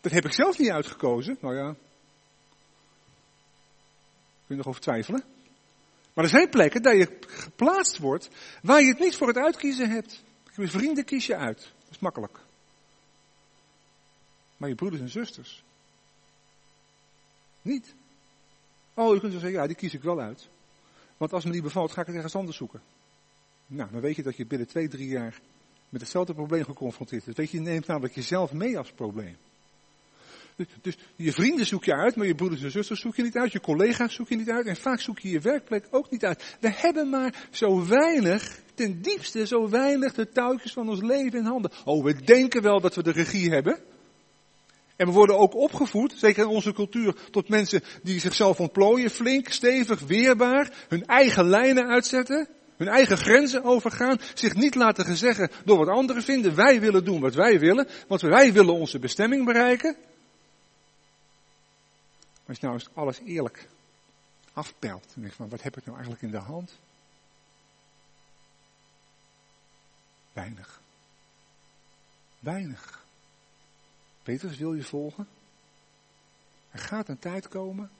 Dat 0.00 0.12
heb 0.12 0.24
ik 0.24 0.32
zelf 0.32 0.58
niet 0.58 0.70
uitgekozen. 0.70 1.38
Nou 1.40 1.56
ja. 1.56 1.74
Kun 4.46 4.56
je 4.56 4.56
nog 4.56 4.66
over 4.66 4.80
twijfelen. 4.80 5.24
Maar 6.12 6.24
er 6.24 6.30
zijn 6.30 6.50
plekken 6.50 6.82
dat 6.82 6.96
je 6.96 7.18
geplaatst 7.26 7.98
wordt 7.98 8.28
waar 8.62 8.80
je 8.80 8.88
het 8.88 8.98
niet 8.98 9.16
voor 9.16 9.28
het 9.28 9.36
uitkiezen 9.36 9.90
hebt. 9.90 10.22
Je 10.56 10.68
vrienden 10.68 11.04
kies 11.04 11.26
je 11.26 11.36
uit. 11.36 11.58
Dat 11.58 11.90
is 11.90 11.98
makkelijk. 11.98 12.38
Maar 14.56 14.68
je 14.68 14.74
broeders 14.74 15.02
en 15.02 15.10
zusters. 15.10 15.62
Niet. 17.62 17.94
Oh, 18.98 19.14
je 19.14 19.20
kunt 19.20 19.32
zo 19.32 19.38
zeggen, 19.38 19.60
ja, 19.60 19.66
die 19.66 19.76
kies 19.76 19.94
ik 19.94 20.02
wel 20.02 20.20
uit. 20.20 20.48
Want 21.16 21.32
als 21.32 21.44
me 21.44 21.52
die 21.52 21.62
bevalt, 21.62 21.92
ga 21.92 22.00
ik 22.00 22.06
het 22.06 22.16
ergens 22.16 22.34
anders 22.34 22.56
zoeken. 22.56 22.80
Nou, 23.66 23.90
dan 23.92 24.00
weet 24.00 24.16
je 24.16 24.22
dat 24.22 24.36
je 24.36 24.46
binnen 24.46 24.68
twee, 24.68 24.88
drie 24.88 25.08
jaar 25.08 25.40
met 25.88 26.00
hetzelfde 26.00 26.34
probleem 26.34 26.64
geconfronteerd 26.64 27.24
bent. 27.24 27.36
Weet 27.36 27.50
je, 27.50 27.56
je 27.56 27.62
neemt 27.62 27.86
namelijk 27.86 28.14
jezelf 28.14 28.52
mee 28.52 28.78
als 28.78 28.92
probleem. 28.92 29.36
Dus, 30.56 30.66
dus, 30.82 30.96
je 31.16 31.32
vrienden 31.32 31.66
zoek 31.66 31.84
je 31.84 31.94
uit, 31.94 32.16
maar 32.16 32.26
je 32.26 32.34
broeders 32.34 32.62
en 32.62 32.70
zusters 32.70 33.00
zoek 33.00 33.16
je 33.16 33.22
niet 33.22 33.36
uit. 33.36 33.52
Je 33.52 33.60
collega's 33.60 34.14
zoek 34.14 34.28
je 34.28 34.36
niet 34.36 34.50
uit. 34.50 34.66
En 34.66 34.76
vaak 34.76 35.00
zoek 35.00 35.18
je 35.18 35.30
je 35.30 35.40
werkplek 35.40 35.86
ook 35.90 36.10
niet 36.10 36.24
uit. 36.24 36.56
We 36.60 36.70
hebben 36.70 37.08
maar 37.08 37.48
zo 37.50 37.86
weinig, 37.86 38.60
ten 38.74 39.02
diepste 39.02 39.46
zo 39.46 39.68
weinig 39.68 40.14
de 40.14 40.28
touwtjes 40.28 40.72
van 40.72 40.88
ons 40.88 41.00
leven 41.00 41.38
in 41.38 41.44
handen. 41.44 41.70
Oh, 41.84 42.04
we 42.04 42.14
denken 42.14 42.62
wel 42.62 42.80
dat 42.80 42.94
we 42.94 43.02
de 43.02 43.12
regie 43.12 43.50
hebben. 43.50 43.78
En 44.96 45.06
we 45.06 45.12
worden 45.12 45.38
ook 45.38 45.54
opgevoed, 45.54 46.14
zeker 46.16 46.42
in 46.42 46.48
onze 46.48 46.72
cultuur, 46.72 47.16
tot 47.30 47.48
mensen 47.48 47.82
die 48.02 48.20
zichzelf 48.20 48.60
ontplooien, 48.60 49.10
flink, 49.10 49.48
stevig, 49.48 50.00
weerbaar, 50.00 50.72
hun 50.88 51.06
eigen 51.06 51.48
lijnen 51.48 51.86
uitzetten, 51.86 52.48
hun 52.76 52.88
eigen 52.88 53.16
grenzen 53.16 53.64
overgaan, 53.64 54.20
zich 54.34 54.54
niet 54.54 54.74
laten 54.74 55.16
zeggen 55.16 55.50
door 55.64 55.78
wat 55.78 55.88
anderen 55.88 56.22
vinden. 56.22 56.54
Wij 56.54 56.80
willen 56.80 57.04
doen 57.04 57.20
wat 57.20 57.34
wij 57.34 57.58
willen, 57.58 57.88
want 58.08 58.20
wij 58.20 58.52
willen 58.52 58.74
onze 58.74 58.98
bestemming 58.98 59.44
bereiken. 59.44 59.96
Maar 62.46 62.54
als 62.54 62.58
je 62.58 62.66
nou 62.66 62.78
eens 62.78 62.88
alles 62.94 63.20
eerlijk 63.24 63.68
afpelt 64.52 65.12
en 65.14 65.20
denkt 65.20 65.36
van 65.36 65.48
wat 65.48 65.62
heb 65.62 65.76
ik 65.76 65.84
nou 65.84 65.96
eigenlijk 65.96 66.26
in 66.26 66.30
de 66.30 66.44
hand? 66.44 66.72
Weinig. 70.32 70.80
Weinig. 72.38 73.05
Petrus 74.26 74.56
wil 74.56 74.74
je 74.74 74.82
volgen. 74.82 75.28
Er 76.70 76.78
gaat 76.78 77.08
een 77.08 77.18
tijd 77.18 77.48
komen 77.48 77.90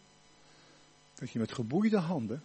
dat 1.15 1.31
je 1.31 1.39
met 1.39 1.53
geboeide 1.53 1.99
handen 1.99 2.43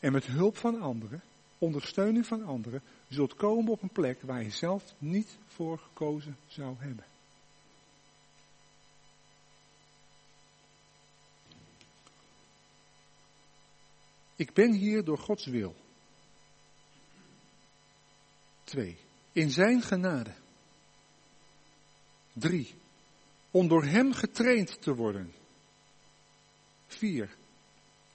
en 0.00 0.12
met 0.12 0.24
hulp 0.24 0.56
van 0.56 0.80
anderen, 0.80 1.22
ondersteuning 1.58 2.26
van 2.26 2.44
anderen, 2.44 2.82
zult 3.08 3.34
komen 3.34 3.72
op 3.72 3.82
een 3.82 3.92
plek 3.92 4.22
waar 4.22 4.42
je 4.42 4.50
zelf 4.50 4.94
niet 4.98 5.38
voor 5.46 5.78
gekozen 5.78 6.36
zou 6.46 6.76
hebben. 6.78 7.04
Ik 14.36 14.52
ben 14.52 14.72
hier 14.72 15.04
door 15.04 15.18
Gods 15.18 15.46
wil. 15.46 15.74
Twee. 18.64 18.96
In 19.32 19.50
zijn 19.50 19.82
genade. 19.82 20.34
Drie. 22.32 22.74
Om 23.50 23.68
door 23.68 23.84
hem 23.84 24.12
getraind 24.12 24.82
te 24.82 24.94
worden. 24.94 25.32
Vier. 26.86 27.36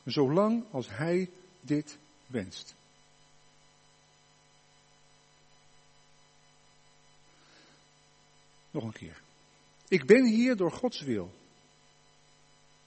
Zolang 0.06 0.64
als 0.72 0.90
hij 0.90 1.30
dit 1.62 1.98
wenst. 2.28 2.76
Nog 8.72 8.84
een 8.84 8.92
keer. 8.92 9.22
Ik 9.88 10.06
ben 10.06 10.26
hier 10.26 10.56
door 10.56 10.72
Gods 10.72 11.02
wil. 11.02 11.34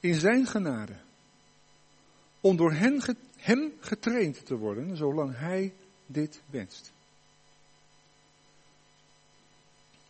In 0.00 0.14
zijn 0.14 0.46
genade. 0.46 0.96
Om 2.40 2.56
door 2.56 2.72
hem 2.72 3.00
getraind 3.80 4.46
te 4.46 4.56
worden, 4.56 4.96
zolang 4.96 5.36
hij 5.36 5.74
dit 6.06 6.40
wenst. 6.46 6.92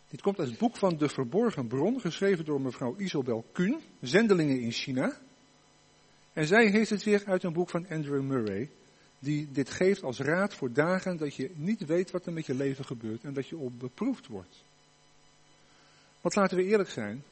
Dit 0.09 0.23
komt 0.23 0.39
uit 0.39 0.49
het 0.49 0.59
boek 0.59 0.77
van 0.77 0.97
De 0.97 1.09
Verborgen 1.09 1.67
Bron, 1.67 2.01
geschreven 2.01 2.45
door 2.45 2.61
mevrouw 2.61 2.97
Isobel 2.97 3.45
Kuhn, 3.53 3.81
Zendelingen 4.01 4.61
in 4.61 4.73
China. 4.73 5.19
En 6.33 6.47
zij 6.47 6.67
heeft 6.67 6.91
het 6.91 7.05
weer 7.05 7.23
uit 7.27 7.43
een 7.43 7.53
boek 7.53 7.71
van 7.71 7.89
Andrew 7.89 8.23
Murray, 8.23 8.71
die 9.19 9.51
dit 9.53 9.71
geeft 9.71 10.03
als 10.03 10.19
raad 10.19 10.55
voor 10.55 10.73
dagen 10.73 11.17
dat 11.17 11.35
je 11.35 11.51
niet 11.55 11.87
weet 11.87 12.11
wat 12.11 12.27
er 12.27 12.33
met 12.33 12.47
je 12.47 12.55
leven 12.55 12.85
gebeurt 12.85 13.25
en 13.25 13.33
dat 13.33 13.49
je 13.49 13.57
op 13.57 13.79
beproefd 13.79 14.27
wordt. 14.27 14.65
Want 16.21 16.35
laten 16.35 16.57
we 16.57 16.65
eerlijk 16.65 16.91
zijn, 16.91 17.25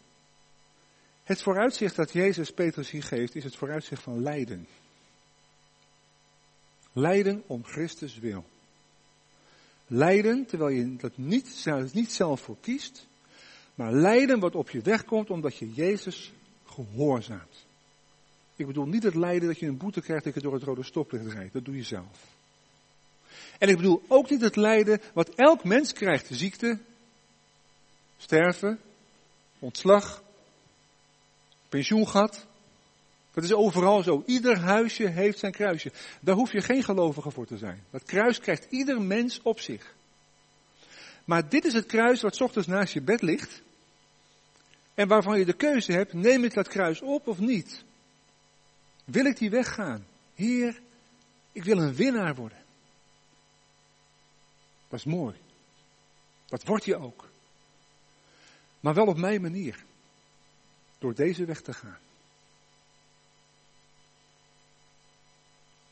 het 1.22 1.42
vooruitzicht 1.42 1.96
dat 1.96 2.12
Jezus 2.12 2.50
Petrus 2.50 2.90
hier 2.90 3.02
geeft 3.02 3.34
is 3.34 3.44
het 3.44 3.56
vooruitzicht 3.56 4.02
van 4.02 4.22
lijden. 4.22 4.66
Lijden 6.92 7.42
om 7.46 7.64
Christus 7.64 8.18
wil. 8.18 8.44
Lijden 9.86 10.46
terwijl 10.46 10.70
je 10.70 10.96
dat 10.96 11.16
niet, 11.16 11.66
niet 11.92 12.12
zelf 12.12 12.40
voor 12.40 12.56
kiest, 12.60 13.06
maar 13.74 13.92
lijden 13.92 14.40
wat 14.40 14.54
op 14.54 14.70
je 14.70 14.80
weg 14.80 15.04
komt 15.04 15.30
omdat 15.30 15.56
je 15.56 15.72
Jezus 15.72 16.32
gehoorzaamt. 16.64 17.66
Ik 18.56 18.66
bedoel 18.66 18.86
niet 18.86 19.02
het 19.02 19.14
lijden 19.14 19.48
dat 19.48 19.58
je 19.58 19.66
een 19.66 19.76
boete 19.76 20.00
krijgt 20.00 20.24
dat 20.24 20.34
je 20.34 20.40
door 20.40 20.54
het 20.54 20.62
rode 20.62 20.82
stoplicht 20.82 21.26
rijdt. 21.26 21.52
Dat 21.52 21.64
doe 21.64 21.76
je 21.76 21.82
zelf. 21.82 22.34
En 23.58 23.68
ik 23.68 23.76
bedoel 23.76 24.02
ook 24.08 24.30
niet 24.30 24.40
het 24.40 24.56
lijden 24.56 25.00
wat 25.14 25.28
elk 25.28 25.64
mens 25.64 25.92
krijgt. 25.92 26.28
Ziekte, 26.30 26.78
sterven, 28.16 28.80
ontslag, 29.58 30.22
pensioengat. 31.68 32.46
Dat 33.36 33.44
is 33.44 33.52
overal 33.52 34.02
zo. 34.02 34.22
Ieder 34.26 34.58
huisje 34.58 35.08
heeft 35.08 35.38
zijn 35.38 35.52
kruisje. 35.52 35.92
Daar 36.20 36.34
hoef 36.34 36.52
je 36.52 36.60
geen 36.60 36.82
gelovige 36.82 37.30
voor 37.30 37.46
te 37.46 37.56
zijn. 37.56 37.84
Dat 37.90 38.02
kruis 38.02 38.38
krijgt 38.38 38.66
ieder 38.70 39.00
mens 39.02 39.42
op 39.42 39.60
zich. 39.60 39.94
Maar 41.24 41.48
dit 41.48 41.64
is 41.64 41.72
het 41.72 41.86
kruis 41.86 42.20
wat 42.20 42.40
ochtends 42.40 42.68
naast 42.68 42.92
je 42.92 43.00
bed 43.00 43.22
ligt. 43.22 43.62
En 44.94 45.08
waarvan 45.08 45.38
je 45.38 45.44
de 45.44 45.52
keuze 45.52 45.92
hebt, 45.92 46.12
neem 46.12 46.44
ik 46.44 46.54
dat 46.54 46.68
kruis 46.68 47.00
op 47.00 47.26
of 47.26 47.38
niet? 47.38 47.84
Wil 49.04 49.24
ik 49.24 49.38
die 49.38 49.50
weggaan? 49.50 50.06
Heer, 50.34 50.80
ik 51.52 51.64
wil 51.64 51.78
een 51.78 51.94
winnaar 51.94 52.34
worden. 52.34 52.62
Dat 54.88 54.98
is 54.98 55.04
mooi. 55.04 55.34
Dat 56.46 56.64
word 56.64 56.84
je 56.84 56.96
ook. 56.96 57.28
Maar 58.80 58.94
wel 58.94 59.06
op 59.06 59.16
mijn 59.16 59.40
manier. 59.40 59.84
Door 60.98 61.14
deze 61.14 61.44
weg 61.44 61.60
te 61.60 61.72
gaan. 61.72 61.98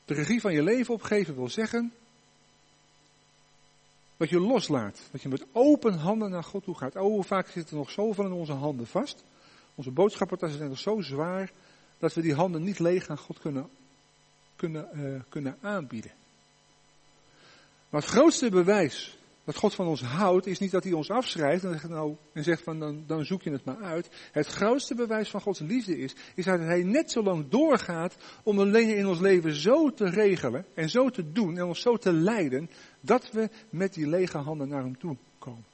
De 0.04 0.14
regie 0.14 0.40
van 0.40 0.52
je 0.52 0.62
leven 0.62 0.94
opgeven 0.94 1.34
wil 1.34 1.48
zeggen 1.48 1.92
dat 4.16 4.28
je 4.28 4.40
loslaat. 4.40 5.00
Dat 5.10 5.22
je 5.22 5.28
met 5.28 5.44
open 5.52 5.94
handen 5.94 6.30
naar 6.30 6.44
God 6.44 6.64
toe 6.64 6.74
gaat. 6.74 6.96
Oh, 6.96 7.24
vaak 7.24 7.46
zitten 7.46 7.72
er 7.72 7.78
nog 7.78 7.90
zoveel 7.90 8.24
in 8.24 8.32
onze 8.32 8.52
handen 8.52 8.86
vast. 8.86 9.24
Onze 9.74 9.90
boodschappentassen 9.90 10.58
zijn 10.58 10.70
nog 10.70 10.78
zo 10.78 11.00
zwaar 11.00 11.52
dat 11.98 12.14
we 12.14 12.20
die 12.20 12.34
handen 12.34 12.62
niet 12.62 12.78
leeg 12.78 13.08
aan 13.08 13.18
God 13.18 13.40
kunnen, 13.40 13.68
kunnen, 14.56 14.88
uh, 14.94 15.20
kunnen 15.28 15.58
aanbieden. 15.60 16.12
Maar 17.88 18.00
het 18.00 18.10
grootste 18.10 18.50
bewijs 18.50 19.18
dat 19.44 19.56
God 19.56 19.74
van 19.74 19.86
ons 19.86 20.02
houdt, 20.02 20.46
is 20.46 20.58
niet 20.58 20.70
dat 20.70 20.84
hij 20.84 20.92
ons 20.92 21.10
afschrijft 21.10 21.64
en 21.64 21.70
zegt, 21.70 21.88
nou, 21.88 22.16
en 22.32 22.44
zegt 22.44 22.62
van 22.62 22.78
dan, 22.78 23.04
dan 23.06 23.24
zoek 23.24 23.42
je 23.42 23.50
het 23.50 23.64
maar 23.64 23.82
uit. 23.82 24.08
Het 24.32 24.46
grootste 24.46 24.94
bewijs 24.94 25.30
van 25.30 25.40
Gods 25.40 25.58
liefde 25.58 25.98
is, 25.98 26.14
is 26.34 26.44
dat 26.44 26.58
hij 26.58 26.82
net 26.82 27.10
zo 27.10 27.22
lang 27.22 27.48
doorgaat 27.48 28.16
om 28.42 28.56
de 28.56 28.70
dingen 28.70 28.96
in 28.96 29.06
ons 29.06 29.20
leven 29.20 29.54
zo 29.54 29.94
te 29.94 30.10
regelen 30.10 30.66
en 30.74 30.90
zo 30.90 31.10
te 31.10 31.32
doen 31.32 31.56
en 31.56 31.64
ons 31.64 31.80
zo 31.80 31.96
te 31.96 32.12
leiden, 32.12 32.70
dat 33.00 33.30
we 33.30 33.50
met 33.70 33.94
die 33.94 34.06
lege 34.06 34.38
handen 34.38 34.68
naar 34.68 34.82
hem 34.82 34.98
toe 34.98 35.16
komen. 35.38 35.64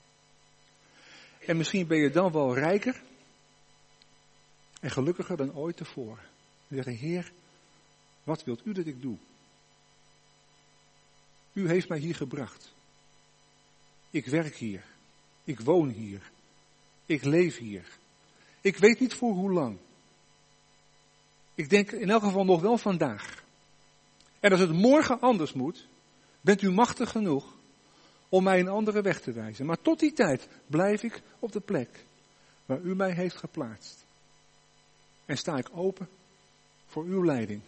En 1.46 1.56
misschien 1.56 1.86
ben 1.86 1.98
je 1.98 2.10
dan 2.10 2.32
wel 2.32 2.54
rijker 2.54 3.02
en 4.80 4.90
gelukkiger 4.90 5.36
dan 5.36 5.54
ooit 5.54 5.76
tevoren. 5.76 6.24
En 6.68 6.88
Heer, 6.88 7.32
wat 8.24 8.44
wilt 8.44 8.66
u 8.66 8.72
dat 8.72 8.86
ik 8.86 9.02
doe? 9.02 9.16
U 11.52 11.68
heeft 11.68 11.88
mij 11.88 11.98
hier 11.98 12.14
gebracht. 12.14 12.72
Ik 14.10 14.26
werk 14.26 14.56
hier. 14.56 14.84
Ik 15.44 15.60
woon 15.60 15.88
hier. 15.88 16.30
Ik 17.06 17.24
leef 17.24 17.58
hier. 17.58 17.98
Ik 18.60 18.76
weet 18.76 19.00
niet 19.00 19.14
voor 19.14 19.32
hoe 19.32 19.52
lang. 19.52 19.78
Ik 21.54 21.70
denk 21.70 21.90
in 21.90 22.10
elk 22.10 22.22
geval 22.22 22.44
nog 22.44 22.60
wel 22.60 22.78
vandaag. 22.78 23.44
En 24.40 24.50
als 24.50 24.60
het 24.60 24.72
morgen 24.72 25.20
anders 25.20 25.52
moet, 25.52 25.86
bent 26.40 26.62
u 26.62 26.70
machtig 26.70 27.10
genoeg 27.10 27.54
om 28.28 28.42
mij 28.42 28.60
een 28.60 28.68
andere 28.68 29.02
weg 29.02 29.20
te 29.20 29.32
wijzen. 29.32 29.66
Maar 29.66 29.80
tot 29.82 30.00
die 30.00 30.12
tijd 30.12 30.48
blijf 30.66 31.02
ik 31.02 31.22
op 31.38 31.52
de 31.52 31.60
plek 31.60 32.04
waar 32.66 32.80
u 32.80 32.94
mij 32.94 33.12
heeft 33.12 33.36
geplaatst. 33.36 34.04
En 35.24 35.36
sta 35.36 35.56
ik 35.56 35.68
open 35.72 36.08
voor 36.86 37.04
uw 37.04 37.24
leiding. 37.24 37.60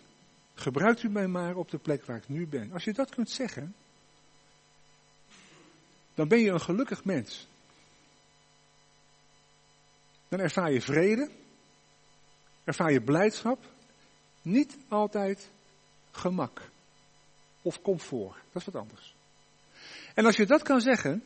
Gebruikt 0.55 1.03
u 1.03 1.09
mij 1.09 1.27
maar 1.27 1.57
op 1.57 1.71
de 1.71 1.79
plek 1.79 2.05
waar 2.05 2.17
ik 2.17 2.29
nu 2.29 2.47
ben. 2.47 2.73
Als 2.73 2.85
je 2.85 2.93
dat 2.93 3.15
kunt 3.15 3.31
zeggen, 3.31 3.75
dan 6.15 6.29
ben 6.29 6.39
je 6.39 6.51
een 6.51 6.61
gelukkig 6.61 7.05
mens. 7.05 7.47
Dan 10.29 10.41
ervaar 10.41 10.73
je 10.73 10.83
vrede, 10.83 11.31
ervaar 12.65 12.93
je 12.93 13.01
blijdschap, 13.01 13.65
niet 14.43 14.77
altijd 14.89 15.51
gemak 16.11 16.71
of 17.63 17.83
comfort. 17.83 18.37
Dat 18.53 18.63
is 18.63 18.65
wat 18.65 18.83
anders. 18.83 19.15
En 20.15 20.25
als 20.25 20.37
je 20.37 20.47
dat 20.47 20.63
kan 20.63 20.81
zeggen, 20.81 21.25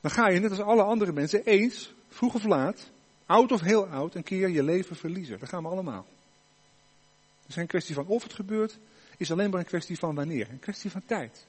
dan 0.00 0.10
ga 0.10 0.28
je 0.28 0.40
net 0.40 0.50
als 0.50 0.60
alle 0.60 0.82
andere 0.82 1.12
mensen 1.12 1.44
eens, 1.44 1.94
vroeg 2.08 2.34
of 2.34 2.44
laat, 2.44 2.90
oud 3.26 3.52
of 3.52 3.60
heel 3.60 3.86
oud, 3.86 4.14
een 4.14 4.22
keer 4.22 4.48
je 4.48 4.62
leven 4.62 4.96
verliezen. 4.96 5.38
Dat 5.38 5.48
gaan 5.48 5.62
we 5.62 5.68
allemaal. 5.68 6.06
Het 7.38 7.48
is 7.48 7.54
geen 7.54 7.66
kwestie 7.66 7.94
van 7.94 8.06
of 8.06 8.22
het 8.22 8.32
gebeurt, 8.32 8.78
is 9.18 9.32
alleen 9.32 9.50
maar 9.50 9.60
een 9.60 9.66
kwestie 9.66 9.98
van 9.98 10.14
wanneer. 10.14 10.50
Een 10.50 10.58
kwestie 10.58 10.90
van 10.90 11.04
tijd. 11.06 11.46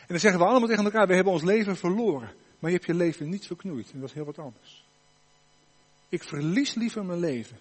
En 0.00 0.08
dan 0.08 0.18
zeggen 0.18 0.40
we 0.40 0.46
allemaal 0.46 0.68
tegen 0.68 0.84
elkaar, 0.84 1.06
we 1.06 1.14
hebben 1.14 1.32
ons 1.32 1.42
leven 1.42 1.76
verloren. 1.76 2.34
Maar 2.58 2.70
je 2.70 2.76
hebt 2.76 2.88
je 2.88 2.94
leven 2.94 3.28
niet 3.28 3.46
verknoeid. 3.46 3.92
En 3.92 4.00
dat 4.00 4.08
is 4.08 4.14
heel 4.14 4.24
wat 4.24 4.38
anders. 4.38 4.84
Ik 6.08 6.22
verlies 6.22 6.74
liever 6.74 7.04
mijn 7.04 7.18
leven 7.18 7.58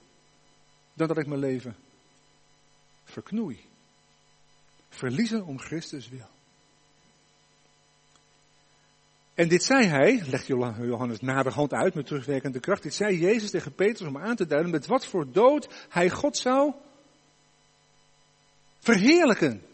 dan 0.94 1.08
dat 1.08 1.18
ik 1.18 1.28
mijn 1.28 1.40
leven 1.40 1.76
verknoei. 3.04 3.60
Verliezen 4.90 5.46
om 5.46 5.60
Christus 5.60 6.10
wil. 6.10 6.30
En 9.34 9.48
dit 9.48 9.64
zei 9.64 9.86
hij, 9.86 10.24
legt 10.26 10.48
Johannes 10.48 11.20
naderhand 11.20 11.74
uit 11.74 11.94
met 11.94 12.06
terugwerkende 12.06 12.60
kracht, 12.60 12.84
dit 12.84 12.94
zei 12.94 13.18
Jezus 13.18 13.50
tegen 13.50 13.74
Petrus 13.74 14.08
om 14.08 14.18
aan 14.18 14.36
te 14.36 14.46
duiden 14.46 14.72
met 14.72 14.86
wat 14.86 15.06
voor 15.06 15.32
dood 15.32 15.86
hij 15.90 16.10
God 16.10 16.38
zou 16.38 16.74
verheerlijken. 18.82 19.66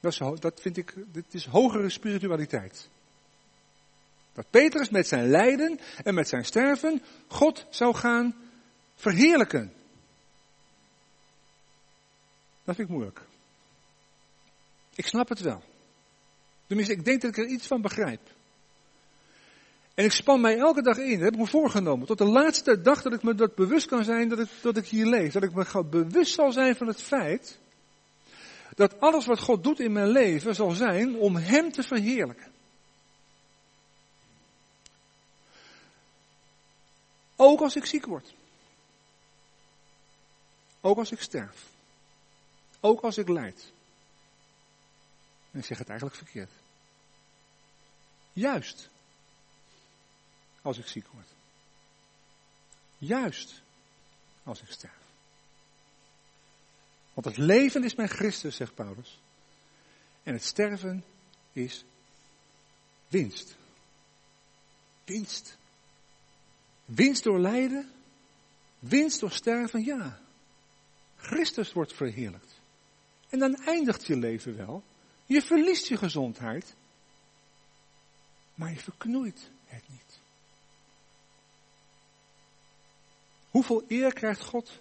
Dat, 0.00 0.40
dat 0.40 0.60
vind 0.60 0.76
ik, 0.76 0.94
dit 1.12 1.34
is 1.34 1.46
hogere 1.46 1.90
spiritualiteit. 1.90 2.88
Dat 4.32 4.50
Petrus 4.50 4.88
met 4.88 5.08
zijn 5.08 5.28
lijden 5.28 5.80
en 6.02 6.14
met 6.14 6.28
zijn 6.28 6.44
sterven 6.44 7.02
God 7.28 7.66
zou 7.70 7.94
gaan 7.94 8.34
verheerlijken. 8.94 9.72
Dat 12.64 12.74
vind 12.74 12.88
ik 12.88 12.94
moeilijk. 12.94 13.20
Ik 14.94 15.06
snap 15.06 15.28
het 15.28 15.40
wel. 15.40 15.62
Tenminste, 16.66 16.94
ik 16.94 17.04
denk 17.04 17.20
dat 17.20 17.30
ik 17.30 17.38
er 17.38 17.50
iets 17.50 17.66
van 17.66 17.80
begrijp. 17.80 18.20
En 20.00 20.06
ik 20.06 20.12
span 20.12 20.40
mij 20.40 20.58
elke 20.58 20.82
dag 20.82 20.96
in, 20.96 21.20
heb 21.20 21.32
ik 21.32 21.38
me 21.38 21.46
voorgenomen. 21.46 22.06
Tot 22.06 22.18
de 22.18 22.24
laatste 22.24 22.80
dag 22.80 23.02
dat 23.02 23.12
ik 23.12 23.22
me 23.22 23.34
dat 23.34 23.54
bewust 23.54 23.86
kan 23.86 24.04
zijn 24.04 24.28
dat 24.28 24.38
ik, 24.38 24.48
dat 24.62 24.76
ik 24.76 24.86
hier 24.86 25.06
leef. 25.06 25.32
Dat 25.32 25.42
ik 25.42 25.54
me 25.54 25.84
bewust 25.84 26.34
zal 26.34 26.52
zijn 26.52 26.76
van 26.76 26.86
het 26.86 27.02
feit 27.02 27.58
dat 28.74 29.00
alles 29.00 29.26
wat 29.26 29.38
God 29.38 29.62
doet 29.64 29.80
in 29.80 29.92
mijn 29.92 30.08
leven 30.08 30.54
zal 30.54 30.70
zijn 30.70 31.16
om 31.16 31.36
Hem 31.36 31.72
te 31.72 31.82
verheerlijken. 31.82 32.52
Ook 37.36 37.60
als 37.60 37.76
ik 37.76 37.86
ziek 37.86 38.06
word. 38.06 38.34
Ook 40.80 40.98
als 40.98 41.10
ik 41.12 41.20
sterf. 41.20 41.66
Ook 42.80 43.00
als 43.00 43.18
ik 43.18 43.28
lijd. 43.28 43.72
En 45.50 45.58
ik 45.58 45.64
zeg 45.64 45.78
het 45.78 45.88
eigenlijk 45.88 46.18
verkeerd. 46.18 46.50
Juist 48.32 48.90
als 50.62 50.78
ik 50.78 50.86
ziek 50.86 51.06
word. 51.08 51.28
Juist 52.98 53.62
als 54.42 54.62
ik 54.62 54.70
sterf. 54.70 54.92
Want 57.14 57.26
het 57.26 57.36
leven 57.36 57.84
is 57.84 57.94
mijn 57.94 58.08
Christus, 58.08 58.56
zegt 58.56 58.74
Paulus. 58.74 59.20
En 60.22 60.32
het 60.32 60.44
sterven 60.44 61.04
is 61.52 61.84
winst. 63.08 63.56
Winst. 65.04 65.56
Winst 66.84 67.24
door 67.24 67.38
lijden. 67.38 67.92
Winst 68.78 69.20
door 69.20 69.30
sterven, 69.30 69.84
ja. 69.84 70.20
Christus 71.16 71.72
wordt 71.72 71.92
verheerlijkt. 71.92 72.60
En 73.28 73.38
dan 73.38 73.54
eindigt 73.54 74.06
je 74.06 74.16
leven 74.16 74.56
wel. 74.56 74.82
Je 75.26 75.42
verliest 75.42 75.86
je 75.86 75.96
gezondheid. 75.96 76.74
Maar 78.54 78.70
je 78.70 78.78
verknoeit 78.78 79.50
het 79.66 79.88
niet. 79.88 80.19
Hoeveel 83.50 83.84
eer 83.88 84.12
krijgt 84.12 84.40
God 84.40 84.80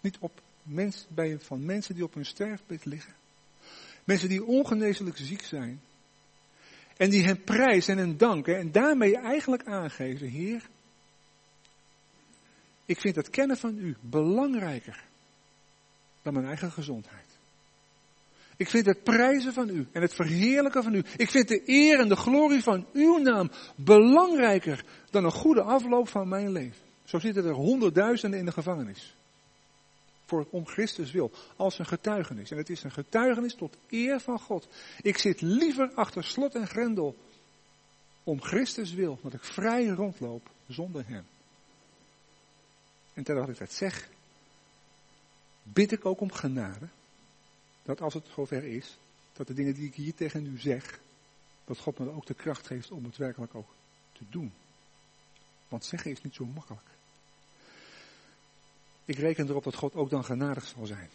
niet 0.00 0.18
op 0.18 0.40
mens, 0.62 1.06
bij, 1.08 1.38
van 1.38 1.64
mensen 1.64 1.94
die 1.94 2.04
op 2.04 2.14
hun 2.14 2.26
sterfbed 2.26 2.84
liggen? 2.84 3.14
Mensen 4.04 4.28
die 4.28 4.44
ongeneeslijk 4.44 5.16
ziek 5.16 5.42
zijn. 5.42 5.80
En 6.96 7.10
die 7.10 7.24
hem 7.24 7.44
prijzen 7.44 7.98
en 7.98 8.16
danken 8.16 8.58
en 8.58 8.72
daarmee 8.72 9.16
eigenlijk 9.16 9.64
aangeven, 9.64 10.28
Heer, 10.28 10.68
ik 12.84 13.00
vind 13.00 13.16
het 13.16 13.30
kennen 13.30 13.56
van 13.56 13.78
u 13.78 13.96
belangrijker 14.00 15.04
dan 16.22 16.32
mijn 16.32 16.46
eigen 16.46 16.72
gezondheid. 16.72 17.26
Ik 18.56 18.68
vind 18.68 18.86
het 18.86 19.02
prijzen 19.02 19.52
van 19.52 19.68
u 19.68 19.86
en 19.92 20.02
het 20.02 20.14
verheerlijken 20.14 20.82
van 20.82 20.94
u. 20.94 21.04
Ik 21.16 21.30
vind 21.30 21.48
de 21.48 21.62
eer 21.66 22.00
en 22.00 22.08
de 22.08 22.16
glorie 22.16 22.62
van 22.62 22.86
uw 22.92 23.18
naam 23.18 23.50
belangrijker 23.76 24.84
dan 25.10 25.24
een 25.24 25.32
goede 25.32 25.62
afloop 25.62 26.08
van 26.08 26.28
mijn 26.28 26.52
leven. 26.52 26.91
Zo 27.12 27.18
zitten 27.18 27.44
er 27.44 27.54
honderdduizenden 27.54 28.38
in 28.38 28.44
de 28.44 28.52
gevangenis. 28.52 29.16
Voor, 30.24 30.46
om 30.50 30.66
Christus 30.66 31.10
wil, 31.10 31.32
als 31.56 31.78
een 31.78 31.86
getuigenis. 31.86 32.50
En 32.50 32.56
het 32.56 32.70
is 32.70 32.82
een 32.82 32.92
getuigenis 32.92 33.54
tot 33.54 33.76
eer 33.88 34.20
van 34.20 34.38
God. 34.38 34.68
Ik 35.02 35.18
zit 35.18 35.40
liever 35.40 35.90
achter 35.94 36.24
slot 36.24 36.54
en 36.54 36.66
grendel 36.66 37.16
om 38.24 38.40
Christus 38.40 38.92
wil, 38.92 39.18
dat 39.22 39.32
ik 39.32 39.44
vrij 39.44 39.86
rondloop 39.86 40.50
zonder 40.68 41.06
Hem. 41.06 41.24
En 43.14 43.22
terwijl 43.22 43.48
ik 43.48 43.58
dat 43.58 43.72
zeg, 43.72 44.08
bid 45.62 45.92
ik 45.92 46.04
ook 46.04 46.20
om 46.20 46.32
genade. 46.32 46.88
Dat 47.82 48.00
als 48.00 48.14
het 48.14 48.26
zover 48.34 48.64
is, 48.64 48.98
dat 49.32 49.46
de 49.46 49.54
dingen 49.54 49.74
die 49.74 49.86
ik 49.86 49.94
hier 49.94 50.14
tegen 50.14 50.46
u 50.46 50.58
zeg, 50.58 51.00
dat 51.64 51.78
God 51.78 51.98
me 51.98 52.10
ook 52.10 52.26
de 52.26 52.34
kracht 52.34 52.66
geeft 52.66 52.90
om 52.90 53.04
het 53.04 53.16
werkelijk 53.16 53.54
ook 53.54 53.74
te 54.12 54.24
doen. 54.30 54.52
Want 55.68 55.84
zeggen 55.84 56.10
is 56.10 56.22
niet 56.22 56.34
zo 56.34 56.44
makkelijk. 56.44 56.90
Ik 59.04 59.16
reken 59.16 59.48
erop 59.48 59.64
dat 59.64 59.74
God 59.74 59.94
ook 59.94 60.10
dan 60.10 60.24
genadig 60.24 60.66
zal 60.66 60.86
zijn. 60.86 61.10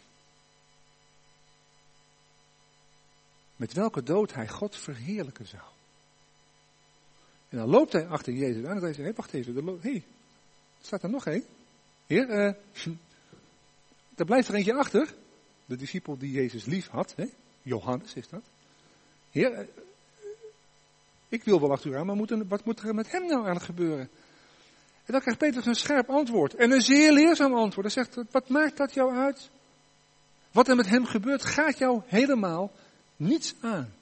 Met 3.56 3.74
welke 3.74 4.04
dood 4.04 4.34
hij 4.34 4.48
God 4.48 4.76
verheerlijken 4.76 5.48
zou. 5.48 5.64
En 7.50 7.58
dan 7.58 7.70
loopt 7.70 7.92
hij 7.92 8.08
achter 8.08 8.34
Jezus 8.34 8.66
aan 8.66 8.76
en 8.76 8.82
hij 8.82 8.94
zegt, 8.94 9.08
hey, 9.08 9.14
wacht 9.14 9.34
even, 9.34 9.56
hé, 9.56 9.78
hey, 9.82 10.04
staat 10.82 11.04
er 11.04 11.10
nog 11.10 11.26
één? 11.26 11.46
Heer, 12.06 12.30
uh, 12.30 12.54
er 14.20 14.26
blijft 14.26 14.48
er 14.48 14.56
eentje 14.56 14.74
achter. 14.74 15.14
De 15.66 15.76
discipel 15.76 16.18
die 16.18 16.32
Jezus 16.32 16.66
lief 16.66 16.88
had. 16.88 17.14
Hè? 17.16 17.26
Johannes 17.62 18.14
is 18.14 18.30
dat. 18.30 18.44
Heer, 19.32 19.54
eh, 19.54 19.68
ik 21.28 21.44
wil 21.44 21.60
wel 21.60 21.72
achter 21.72 21.92
u 21.92 21.96
aan, 21.96 22.06
maar 22.06 22.46
wat 22.48 22.66
moet 22.66 22.80
er 22.80 22.96
met 22.96 23.12
hem 23.12 23.22
nou 23.22 23.46
eigenlijk 23.46 23.66
gebeuren? 23.66 24.10
En 25.08 25.14
dan 25.14 25.22
krijgt 25.22 25.40
Petrus 25.40 25.66
een 25.66 25.76
scherp 25.76 26.10
antwoord. 26.10 26.56
En 26.56 26.72
een 26.72 26.82
zeer 26.82 27.12
leerzaam 27.12 27.54
antwoord. 27.54 27.94
Hij 27.94 28.04
zegt, 28.04 28.32
wat 28.32 28.50
maakt 28.50 28.78
dat 28.78 28.94
jou 28.94 29.16
uit? 29.16 29.50
Wat 30.52 30.68
er 30.68 30.76
met 30.76 30.88
hem 30.88 31.06
gebeurt, 31.06 31.46
gaat 31.46 31.78
jou 31.78 32.02
helemaal 32.06 32.72
niets 33.16 33.56
aan. 33.62 33.94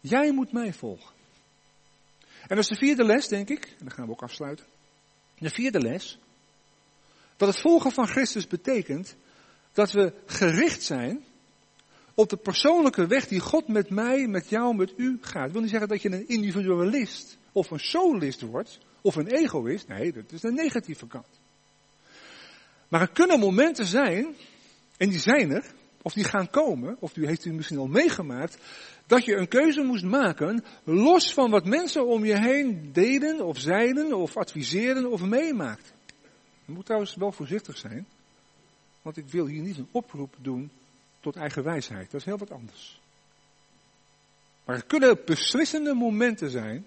Jij 0.00 0.32
moet 0.32 0.52
mij 0.52 0.72
volgen. 0.72 1.14
En 2.20 2.56
dat 2.56 2.58
is 2.58 2.68
de 2.68 2.76
vierde 2.76 3.04
les, 3.04 3.28
denk 3.28 3.48
ik. 3.48 3.64
En 3.64 3.84
dan 3.84 3.90
gaan 3.90 4.06
we 4.06 4.12
ook 4.12 4.22
afsluiten. 4.22 4.66
De 5.38 5.50
vierde 5.50 5.80
les. 5.80 6.18
Dat 7.36 7.48
het 7.48 7.60
volgen 7.60 7.92
van 7.92 8.06
Christus 8.06 8.46
betekent 8.46 9.16
dat 9.72 9.92
we 9.92 10.12
gericht 10.26 10.82
zijn 10.82 11.24
op 12.14 12.28
de 12.28 12.36
persoonlijke 12.36 13.06
weg 13.06 13.28
die 13.28 13.40
God 13.40 13.68
met 13.68 13.90
mij, 13.90 14.26
met 14.26 14.48
jou, 14.48 14.76
met 14.76 14.92
u 14.96 15.18
gaat. 15.20 15.42
Dat 15.42 15.52
wil 15.52 15.60
niet 15.60 15.70
zeggen 15.70 15.88
dat 15.88 16.02
je 16.02 16.12
een 16.12 16.28
individualist 16.28 17.38
of 17.52 17.70
een 17.70 17.80
solist 17.80 18.40
wordt 18.40 18.78
of 19.06 19.16
een 19.16 19.26
egoïst. 19.28 19.88
Nee, 19.88 20.12
dat 20.12 20.32
is 20.32 20.40
de 20.40 20.52
negatieve 20.52 21.06
kant. 21.06 21.40
Maar 22.88 23.00
er 23.00 23.10
kunnen 23.10 23.40
momenten 23.40 23.86
zijn, 23.86 24.34
en 24.96 25.08
die 25.08 25.18
zijn 25.18 25.50
er, 25.50 25.72
of 26.02 26.12
die 26.12 26.24
gaan 26.24 26.50
komen, 26.50 26.96
of 27.00 27.12
die 27.12 27.26
heeft 27.26 27.44
u 27.44 27.52
misschien 27.52 27.78
al 27.78 27.86
meegemaakt, 27.86 28.58
dat 29.06 29.24
je 29.24 29.36
een 29.36 29.48
keuze 29.48 29.82
moest 29.82 30.04
maken, 30.04 30.64
los 30.84 31.32
van 31.32 31.50
wat 31.50 31.64
mensen 31.64 32.06
om 32.06 32.24
je 32.24 32.38
heen 32.38 32.90
deden, 32.92 33.44
of 33.44 33.58
zeiden, 33.58 34.14
of 34.14 34.36
adviseerden, 34.36 35.10
of 35.10 35.22
meemaakten. 35.22 35.94
Je 36.64 36.72
moet 36.72 36.84
trouwens 36.84 37.14
wel 37.14 37.32
voorzichtig 37.32 37.76
zijn, 37.76 38.06
want 39.02 39.16
ik 39.16 39.28
wil 39.28 39.46
hier 39.46 39.62
niet 39.62 39.78
een 39.78 39.88
oproep 39.90 40.34
doen 40.40 40.70
tot 41.20 41.36
eigen 41.36 41.62
wijsheid. 41.64 42.10
Dat 42.10 42.20
is 42.20 42.26
heel 42.26 42.38
wat 42.38 42.50
anders. 42.50 43.00
Maar 44.64 44.76
er 44.76 44.86
kunnen 44.86 45.18
beslissende 45.24 45.94
momenten 45.94 46.50
zijn 46.50 46.86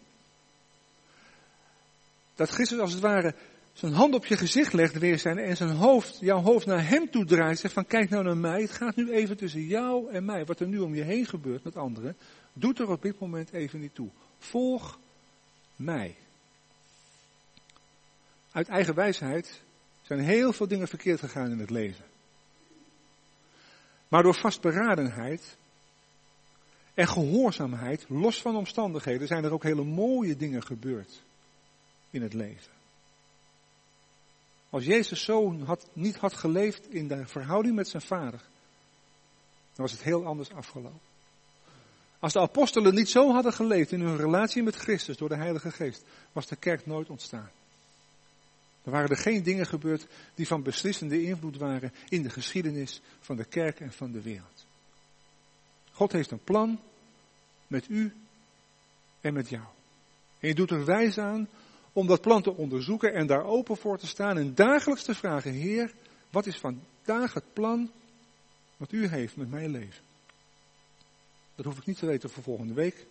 dat 2.40 2.50
Christus 2.50 2.80
als 2.80 2.92
het 2.92 3.02
ware 3.02 3.36
zijn 3.74 3.94
hand 3.94 4.14
op 4.14 4.26
je 4.26 4.38
gezicht 4.38 4.74
legt 4.74 4.98
weer 4.98 5.20
zijn 5.20 5.38
en 5.38 5.58
zijn 5.58 5.70
hoofd, 5.70 6.18
jouw 6.20 6.42
hoofd 6.42 6.66
naar 6.66 6.88
hem 6.88 7.12
toe 7.12 7.26
draait. 7.26 7.60
Zegt 7.60 7.74
van 7.74 7.86
kijk 7.86 8.10
nou 8.10 8.24
naar 8.24 8.38
mij, 8.38 8.62
het 8.62 8.72
gaat 8.72 8.96
nu 8.96 9.12
even 9.12 9.38
tussen 9.38 9.66
jou 9.66 10.12
en 10.12 10.26
mij. 10.26 10.46
Wat 10.46 10.60
er 10.60 10.68
nu 10.68 10.80
om 10.80 10.96
je 10.96 11.02
heen 11.02 11.26
gebeurt 11.26 11.64
met 11.64 11.76
anderen, 11.76 12.18
doet 12.54 12.80
er 12.80 12.90
op 12.90 13.02
dit 13.02 13.20
moment 13.20 13.52
even 13.52 13.80
niet 13.80 13.96
toe. 13.96 14.10
Volg 14.38 15.00
mij. 15.76 16.16
Uit 18.52 18.68
eigen 18.68 18.96
wijsheid 18.96 19.62
zijn 20.02 20.20
heel 20.20 20.54
veel 20.54 20.68
dingen 20.68 20.88
verkeerd 20.88 21.20
gegaan 21.20 21.52
in 21.52 21.60
het 21.60 21.70
leven. 21.70 22.06
Maar 24.08 24.24
door 24.24 24.36
vastberadenheid 24.36 25.58
en 26.94 27.08
gehoorzaamheid, 27.08 28.06
los 28.10 28.42
van 28.42 28.56
omstandigheden, 28.56 29.28
zijn 29.28 29.44
er 29.44 29.54
ook 29.54 29.64
hele 29.64 29.84
mooie 29.84 30.36
dingen 30.36 30.64
gebeurd 30.64 31.28
in 32.10 32.22
het 32.22 32.34
leven. 32.34 32.72
Als 34.70 34.86
Jezus 34.86 35.24
zo 35.24 35.64
had, 35.64 35.88
niet 35.94 36.16
had 36.16 36.34
geleefd 36.34 36.94
in 36.94 37.08
de 37.08 37.28
verhouding 37.28 37.76
met 37.76 37.88
zijn 37.88 38.02
vader, 38.02 38.40
dan 39.74 39.88
was 39.88 39.92
het 39.92 40.04
heel 40.04 40.26
anders 40.26 40.52
afgelopen. 40.52 41.08
Als 42.20 42.34
de 42.34 42.40
apostelen 42.40 42.94
niet 42.94 43.10
zo 43.10 43.32
hadden 43.32 43.54
geleefd 43.54 43.92
in 43.92 44.02
hun 44.02 44.18
relatie 44.18 44.64
met 44.64 44.76
Christus 44.76 45.18
door 45.18 45.30
de 45.30 45.36
Heilige 45.36 45.72
Geest, 45.72 46.04
was 46.32 46.48
de 46.48 46.56
kerk 46.56 46.86
nooit 46.86 47.10
ontstaan. 47.10 47.50
Er 48.84 48.92
waren 48.92 49.10
er 49.10 49.18
geen 49.18 49.44
dingen 49.44 49.66
gebeurd 49.66 50.08
die 50.36 50.48
van 50.48 50.64
beslissende 50.64 51.24
invloed 51.24 51.58
waren 51.58 51.94
in 52.10 52.24
de 52.24 52.30
geschiedenis 52.30 53.02
van 53.20 53.36
de 53.36 53.46
kerk 53.46 53.80
en 53.80 53.92
van 53.92 54.12
de 54.12 54.22
wereld. 54.22 54.66
God 55.92 56.12
heeft 56.12 56.32
een 56.32 56.44
plan 56.44 56.80
met 57.68 57.90
u 57.90 58.14
en 59.22 59.34
met 59.34 59.50
jou. 59.50 59.66
En 60.40 60.48
je 60.48 60.56
doet 60.56 60.72
er 60.72 60.86
wijs 60.86 61.18
aan 61.18 61.48
om 62.00 62.08
dat 62.08 62.22
plan 62.22 62.42
te 62.42 62.56
onderzoeken 62.56 63.14
en 63.14 63.28
daar 63.28 63.44
open 63.44 63.78
voor 63.78 63.98
te 63.98 64.08
staan 64.08 64.38
en 64.38 64.56
dagelijks 64.56 65.04
te 65.04 65.16
vragen, 65.16 65.52
Heer, 65.52 65.94
wat 66.30 66.46
is 66.46 66.58
vandaag 66.58 67.34
het 67.34 67.54
plan 67.54 67.92
wat 68.78 68.92
u 68.92 69.08
heeft 69.08 69.36
met 69.36 69.50
mijn 69.50 69.70
leven? 69.70 70.04
Dat 71.56 71.66
hoef 71.66 71.78
ik 71.78 71.86
niet 71.86 71.98
te 71.98 72.06
weten 72.06 72.30
voor 72.30 72.44
volgende 72.44 72.74
week. 72.74 73.06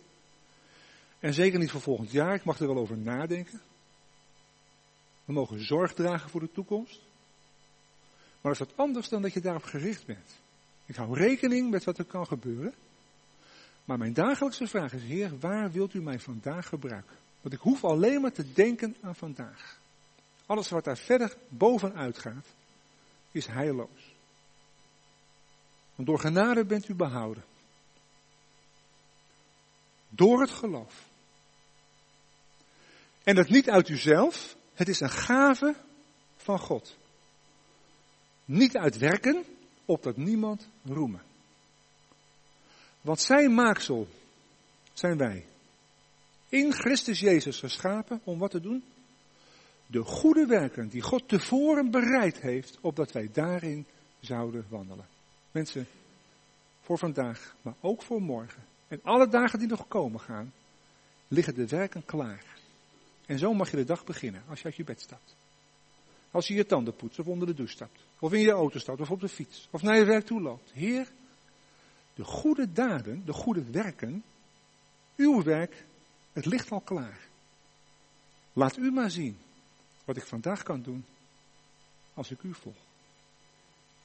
En 1.19 1.33
zeker 1.33 1.59
niet 1.59 1.71
voor 1.71 1.81
volgend 1.81 2.11
jaar. 2.11 2.33
Ik 2.33 2.43
mag 2.43 2.59
er 2.59 2.67
wel 2.67 2.77
over 2.77 2.97
nadenken. 2.97 3.61
We 5.25 5.33
mogen 5.33 5.65
zorg 5.65 5.93
dragen 5.93 6.29
voor 6.29 6.39
de 6.39 6.51
toekomst. 6.51 6.99
Maar 8.41 8.51
dat 8.53 8.61
is 8.61 8.67
wat 8.67 8.77
anders 8.77 9.09
dan 9.09 9.21
dat 9.21 9.33
je 9.33 9.41
daarop 9.41 9.63
gericht 9.63 10.05
bent. 10.05 10.31
Ik 10.85 10.95
hou 10.95 11.17
rekening 11.17 11.69
met 11.69 11.83
wat 11.83 11.97
er 11.97 12.05
kan 12.05 12.27
gebeuren. 12.27 12.73
Maar 13.85 13.97
mijn 13.97 14.13
dagelijkse 14.13 14.67
vraag 14.67 14.93
is, 14.93 15.03
Heer, 15.03 15.39
waar 15.39 15.71
wilt 15.71 15.93
u 15.93 16.01
mij 16.01 16.19
vandaag 16.19 16.67
gebruiken? 16.67 17.15
Want 17.41 17.53
ik 17.53 17.59
hoef 17.59 17.83
alleen 17.83 18.21
maar 18.21 18.31
te 18.31 18.53
denken 18.53 18.95
aan 19.01 19.15
vandaag. 19.15 19.79
Alles 20.45 20.69
wat 20.69 20.83
daar 20.83 20.97
verder 20.97 21.37
bovenuit 21.47 22.17
gaat, 22.17 22.45
is 23.31 23.45
heilloos. 23.45 24.13
Want 25.95 26.07
door 26.07 26.19
genade 26.19 26.65
bent 26.65 26.89
u 26.89 26.93
behouden. 26.93 27.43
Door 30.09 30.41
het 30.41 30.51
geloof. 30.51 31.07
En 33.23 33.35
dat 33.35 33.49
niet 33.49 33.69
uit 33.69 33.89
uzelf, 33.89 34.55
het 34.73 34.87
is 34.87 34.99
een 34.99 35.09
gave 35.09 35.75
van 36.37 36.59
God. 36.59 36.97
Niet 38.45 38.77
uit 38.77 38.97
werken, 38.97 39.43
opdat 39.85 40.17
niemand 40.17 40.67
roemen. 40.83 41.21
Want 43.01 43.21
zijn 43.21 43.53
maaksel 43.53 44.07
zijn 44.93 45.17
wij. 45.17 45.45
In 46.49 46.73
Christus 46.73 47.19
Jezus 47.19 47.59
geschapen 47.59 48.21
om 48.23 48.39
wat 48.39 48.51
te 48.51 48.61
doen? 48.61 48.83
De 49.87 50.03
goede 50.03 50.45
werken 50.45 50.89
die 50.89 51.01
God 51.01 51.27
tevoren 51.27 51.91
bereid 51.91 52.41
heeft, 52.41 52.77
opdat 52.81 53.11
wij 53.11 53.29
daarin 53.33 53.85
zouden 54.19 54.65
wandelen. 54.69 55.05
Mensen, 55.51 55.87
voor 56.81 56.97
vandaag, 56.97 57.55
maar 57.61 57.75
ook 57.79 58.01
voor 58.01 58.21
morgen. 58.21 58.63
En 58.87 58.99
alle 59.03 59.27
dagen 59.27 59.59
die 59.59 59.67
nog 59.67 59.87
komen 59.87 60.19
gaan, 60.19 60.53
liggen 61.27 61.55
de 61.55 61.67
werken 61.67 62.05
klaar. 62.05 62.43
En 63.25 63.39
zo 63.39 63.53
mag 63.53 63.71
je 63.71 63.77
de 63.77 63.83
dag 63.83 64.03
beginnen 64.03 64.43
als 64.49 64.59
je 64.59 64.65
uit 64.65 64.75
je 64.75 64.83
bed 64.83 65.01
stapt. 65.01 65.35
Als 66.31 66.47
je 66.47 66.53
je 66.53 66.65
tanden 66.65 66.95
poetst 66.95 67.19
of 67.19 67.27
onder 67.27 67.47
de 67.47 67.53
douche 67.53 67.73
stapt. 67.73 67.99
Of 68.19 68.33
in 68.33 68.39
je 68.39 68.51
auto 68.51 68.79
stapt 68.79 69.01
of 69.01 69.11
op 69.11 69.19
de 69.19 69.29
fiets. 69.29 69.67
Of 69.71 69.81
naar 69.81 69.97
je 69.97 70.05
werk 70.05 70.25
toe 70.25 70.41
loopt. 70.41 70.71
Heer, 70.73 71.07
de 72.13 72.23
goede 72.23 72.71
daden, 72.71 73.25
de 73.25 73.33
goede 73.33 73.63
werken, 73.63 74.23
uw 75.15 75.43
werk, 75.43 75.85
het 76.33 76.45
ligt 76.45 76.71
al 76.71 76.81
klaar. 76.81 77.19
Laat 78.53 78.77
u 78.77 78.91
maar 78.91 79.11
zien 79.11 79.37
wat 80.05 80.17
ik 80.17 80.25
vandaag 80.25 80.63
kan 80.63 80.81
doen 80.81 81.05
als 82.13 82.31
ik 82.31 82.43
u 82.43 82.53
volg. 82.53 82.75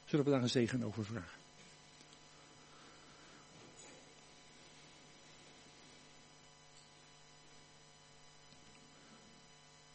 Zullen 0.05 0.25
we 0.25 0.31
daar 0.31 0.43
een 0.43 0.49
zegen 0.49 0.83
over 0.83 1.05
vragen? 1.05 1.43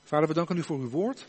Vader, 0.03 0.27
we 0.27 0.34
danken 0.34 0.57
u 0.57 0.63
voor 0.63 0.80
uw 0.80 0.89
woord. 0.89 1.25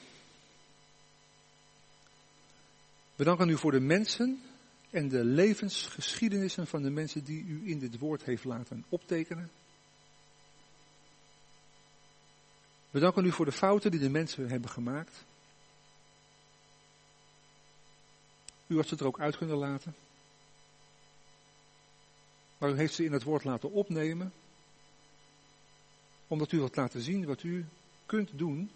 We 3.16 3.24
danken 3.24 3.48
u 3.48 3.56
voor 3.56 3.72
de 3.72 3.80
mensen 3.80 4.42
en 4.90 5.08
de 5.08 5.24
levensgeschiedenissen 5.24 6.66
van 6.66 6.82
de 6.82 6.90
mensen 6.90 7.24
die 7.24 7.44
u 7.44 7.70
in 7.70 7.78
dit 7.78 7.98
woord 7.98 8.22
heeft 8.22 8.44
laten 8.44 8.84
optekenen. 8.88 9.50
We 12.90 13.00
danken 13.00 13.24
u 13.24 13.32
voor 13.32 13.44
de 13.44 13.52
fouten 13.52 13.90
die 13.90 14.00
de 14.00 14.10
mensen 14.10 14.48
hebben 14.48 14.70
gemaakt. 14.70 15.24
U 18.66 18.76
had 18.76 18.88
ze 18.88 18.96
er 18.96 19.06
ook 19.06 19.20
uit 19.20 19.36
kunnen 19.36 19.56
laten. 19.56 19.94
Maar 22.58 22.70
u 22.70 22.76
heeft 22.76 22.94
ze 22.94 23.04
in 23.04 23.12
het 23.12 23.22
woord 23.22 23.44
laten 23.44 23.72
opnemen. 23.72 24.32
Omdat 26.26 26.52
u 26.52 26.56
wilt 26.56 26.76
laten 26.76 27.00
zien 27.00 27.26
wat 27.26 27.42
u 27.42 27.66
kunt 28.06 28.30
doen 28.38 28.70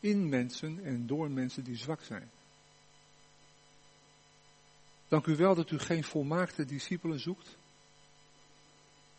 in 0.00 0.28
mensen 0.28 0.84
en 0.84 1.06
door 1.06 1.30
mensen 1.30 1.64
die 1.64 1.76
zwak 1.76 2.02
zijn. 2.02 2.30
Dank 5.08 5.26
u 5.26 5.36
wel 5.36 5.54
dat 5.54 5.70
u 5.70 5.78
geen 5.78 6.04
volmaakte 6.04 6.64
discipelen 6.64 7.20
zoekt. 7.20 7.56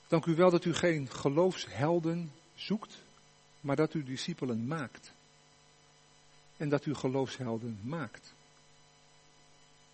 Dank 0.08 0.26
u 0.26 0.36
wel 0.36 0.50
dat 0.50 0.66
u 0.66 0.74
geen 0.74 1.10
geloofshelden 1.12 2.32
zoekt, 2.56 2.98
maar 3.62 3.76
dat 3.76 3.94
u 3.94 4.04
discipelen 4.04 4.68
maakt. 4.68 5.12
En 6.58 6.70
dat 6.70 6.86
u 6.86 6.94
geloofshelden 6.94 7.80
maakt. 7.84 8.34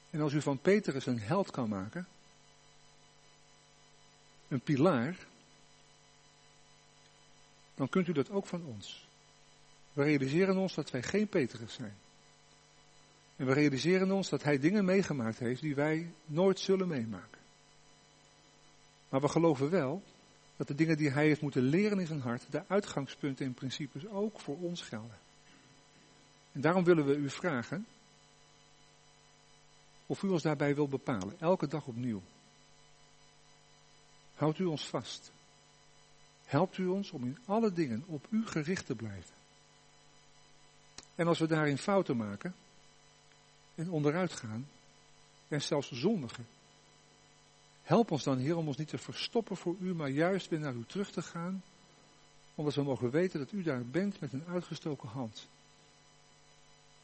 En 0.10 0.22
als 0.22 0.34
u 0.34 0.42
van 0.42 0.60
Petrus 0.60 1.06
een 1.06 1.20
held 1.20 1.52
kan 1.52 1.70
maken, 1.70 2.08
een 4.48 4.62
pilaar, 4.62 5.18
dan 7.76 7.90
kunt 7.90 8.08
u 8.08 8.12
dat 8.12 8.30
ook 8.30 8.46
van 8.46 8.66
ons. 8.66 9.08
We 9.94 10.04
realiseren 10.04 10.58
ons 10.58 10.74
dat 10.74 10.92
wij 10.92 11.04
geen 11.04 11.28
Petrus 11.28 11.74
zijn. 11.74 11.96
En 13.36 13.46
we 13.46 13.54
realiseren 13.54 14.12
ons 14.12 14.30
dat 14.30 14.44
hij 14.44 14.60
dingen 14.60 14.86
meegemaakt 14.86 15.40
heeft 15.40 15.62
die 15.62 15.76
wij 15.76 16.12
nooit 16.26 16.60
zullen 16.60 16.88
meemaken. 16.88 17.40
Maar 19.10 19.22
we 19.22 19.28
geloven 19.28 19.70
wel 19.70 20.04
dat 20.58 20.68
de 20.68 20.76
dingen 20.76 20.98
die 20.98 21.10
hij 21.10 21.26
heeft 21.26 21.42
moeten 21.42 21.62
leren 21.62 22.00
in 22.00 22.08
zijn 22.08 22.22
hart, 22.22 22.52
de 22.52 22.64
uitgangspunten 22.68 23.46
en 23.46 23.54
principes 23.54 24.08
ook 24.08 24.40
voor 24.40 24.58
ons 24.58 24.82
gelden. 24.82 25.18
En 26.52 26.62
daarom 26.62 26.84
willen 26.84 27.06
we 27.06 27.16
u 27.16 27.30
vragen 27.30 27.86
of 30.06 30.24
u 30.24 30.28
ons 30.28 30.42
daarbij 30.42 30.76
wil 30.76 30.88
bepalen, 30.88 31.40
elke 31.40 31.68
dag 31.68 31.86
opnieuw. 31.86 32.22
Houdt 34.36 34.60
u 34.60 34.66
ons 34.66 34.88
vast. 34.88 35.32
Helpt 36.46 36.78
u 36.78 36.88
ons 36.88 37.12
om 37.12 37.24
in 37.24 37.38
alle 37.46 37.74
dingen 37.74 38.04
op 38.06 38.28
u 38.30 38.48
gericht 38.48 38.86
te 38.86 38.96
blijven. 38.96 39.34
En 41.16 41.28
als 41.28 41.40
we 41.40 41.48
daarin 41.48 41.78
fouten 41.78 42.18
maken 42.18 42.56
en 43.76 43.90
onderuit 43.90 44.34
gaan 44.34 44.68
en 45.48 45.62
zelfs 45.62 45.92
zondigen, 45.92 46.48
help 47.86 48.12
ons 48.12 48.24
dan 48.24 48.38
Heer 48.38 48.58
om 48.58 48.68
ons 48.68 48.78
niet 48.78 48.88
te 48.88 48.98
verstoppen 48.98 49.58
voor 49.58 49.76
u, 49.80 49.94
maar 49.94 50.10
juist 50.10 50.50
weer 50.50 50.60
naar 50.60 50.74
u 50.74 50.84
terug 50.88 51.12
te 51.12 51.22
gaan, 51.22 51.64
omdat 52.56 52.76
we 52.76 52.84
mogen 52.84 53.10
weten 53.10 53.40
dat 53.40 53.52
u 53.52 53.64
daar 53.64 53.86
bent 53.86 54.20
met 54.20 54.34
een 54.34 54.46
uitgestoken 54.46 55.10
hand. 55.10 55.48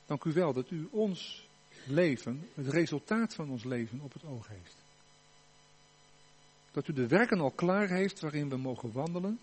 Dank 0.05 0.23
u 0.23 0.33
wel 0.33 0.53
dat 0.53 0.71
u 0.71 0.87
ons 0.91 1.47
leven, 1.85 2.49
het 2.53 2.67
resultaat 2.67 3.33
van 3.33 3.49
ons 3.49 3.63
leven 3.63 3.99
op 3.99 4.13
het 4.13 4.25
oog 4.25 4.47
heeft. 4.47 4.75
Dat 6.71 6.87
u 6.87 6.93
de 6.93 7.07
werken 7.07 7.39
al 7.39 7.51
klaar 7.51 7.89
heeft 7.89 8.19
waarin 8.19 8.49
we 8.49 8.57
mogen 8.57 8.91
wandelen. 8.91 9.39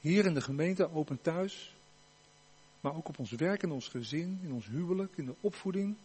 Hier 0.00 0.26
in 0.26 0.34
de 0.34 0.40
gemeente, 0.40 0.92
open 0.92 1.22
thuis, 1.22 1.74
maar 2.80 2.94
ook 2.94 3.08
op 3.08 3.18
ons 3.18 3.30
werk, 3.30 3.62
in 3.62 3.70
ons 3.70 3.88
gezin, 3.88 4.40
in 4.42 4.52
ons 4.52 4.66
huwelijk, 4.66 5.16
in 5.16 5.26
de 5.26 5.34
opvoeding, 5.40 5.96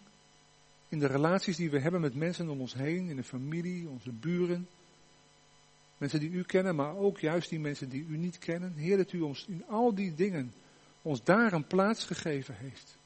in 0.91 0.99
de 0.99 1.07
relaties 1.07 1.55
die 1.55 1.69
we 1.69 1.79
hebben 1.79 2.01
met 2.01 2.15
mensen 2.15 2.49
om 2.49 2.61
ons 2.61 2.73
heen, 2.73 3.09
in 3.09 3.15
de 3.15 3.23
familie, 3.23 3.89
onze 3.89 4.11
buren. 4.11 4.67
Mensen 5.97 6.19
die 6.19 6.29
u 6.29 6.43
kennen, 6.43 6.75
maar 6.75 6.95
ook 6.95 7.19
juist 7.19 7.49
die 7.49 7.59
mensen 7.59 7.89
die 7.89 8.05
u 8.09 8.17
niet 8.17 8.37
kennen. 8.37 8.73
Heer, 8.73 8.97
dat 8.97 9.11
u 9.11 9.21
ons 9.21 9.45
in 9.47 9.63
al 9.67 9.95
die 9.95 10.15
dingen, 10.15 10.53
ons 11.01 11.23
daar 11.23 11.53
een 11.53 11.67
plaats 11.67 12.05
gegeven 12.05 12.55
heeft. 12.55 12.97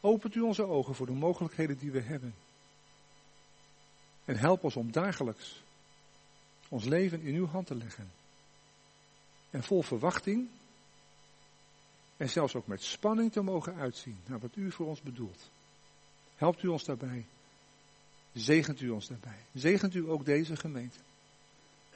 Opent 0.00 0.34
u 0.34 0.40
onze 0.40 0.62
ogen 0.62 0.94
voor 0.94 1.06
de 1.06 1.12
mogelijkheden 1.12 1.78
die 1.78 1.90
we 1.90 2.00
hebben. 2.00 2.34
En 4.24 4.36
help 4.36 4.64
ons 4.64 4.76
om 4.76 4.92
dagelijks 4.92 5.62
ons 6.68 6.84
leven 6.84 7.20
in 7.20 7.34
uw 7.34 7.46
hand 7.46 7.66
te 7.66 7.74
leggen. 7.74 8.10
En 9.50 9.62
vol 9.62 9.82
verwachting 9.82 10.48
en 12.16 12.28
zelfs 12.28 12.54
ook 12.54 12.66
met 12.66 12.82
spanning 12.82 13.32
te 13.32 13.40
mogen 13.40 13.74
uitzien 13.74 14.18
naar 14.26 14.38
wat 14.38 14.56
u 14.56 14.72
voor 14.72 14.86
ons 14.86 15.00
bedoelt. 15.02 15.50
Helpt 16.36 16.62
u 16.62 16.68
ons 16.68 16.84
daarbij. 16.84 17.24
Zegent 18.32 18.80
u 18.80 18.90
ons 18.90 19.08
daarbij. 19.08 19.38
Zegent 19.54 19.94
u 19.94 20.08
ook 20.08 20.24
deze 20.24 20.56
gemeente. 20.56 20.98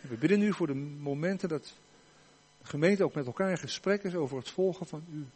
we 0.01 0.17
bidden 0.17 0.39
nu 0.39 0.53
voor 0.53 0.67
de 0.67 0.75
momenten 0.75 1.49
dat 1.49 1.75
de 2.59 2.67
gemeente 2.67 3.05
ook 3.05 3.15
met 3.15 3.27
elkaar 3.27 3.51
in 3.51 3.59
gesprek 3.59 4.03
is 4.03 4.15
over 4.15 4.37
het 4.37 4.51
volgen 4.51 4.87
van 4.87 5.05
u. 5.13 5.27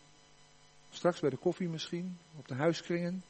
Straks 0.91 1.21
bij 1.21 1.31
de 1.31 1.37
koffie 1.37 1.69
misschien, 1.69 2.19
op 2.37 2.49
de 2.49 2.55
huiskringen, 2.55 3.25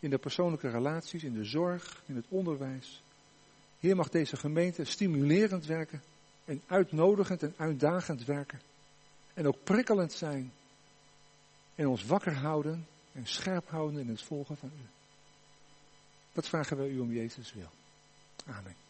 in 0.00 0.10
de 0.10 0.18
persoonlijke 0.18 0.70
relaties, 0.70 1.24
in 1.24 1.34
de 1.34 1.44
zorg, 1.44 2.02
in 2.06 2.16
het 2.16 2.24
onderwijs. 2.28 3.02
Heer, 3.80 3.96
mag 3.96 4.08
deze 4.08 4.36
gemeente 4.36 4.84
stimulerend 4.84 5.66
werken 5.66 6.02
en 6.44 6.62
uitnodigend 6.66 7.42
en 7.42 7.54
uitdagend 7.56 8.24
werken. 8.24 8.60
En 9.34 9.46
ook 9.46 9.64
prikkelend 9.64 10.12
zijn. 10.12 10.52
En 11.74 11.86
ons 11.86 12.04
wakker 12.04 12.34
houden 12.34 12.86
en 13.18 13.26
scherp 13.26 13.68
houden 13.68 14.00
in 14.00 14.08
het 14.08 14.22
volgen 14.22 14.56
van 14.56 14.70
u. 14.74 14.86
Dat 16.32 16.48
vragen 16.48 16.76
we 16.76 16.90
u 16.90 16.98
om 16.98 17.12
Jezus 17.12 17.52
wil. 17.52 17.70
Amen. 18.46 18.87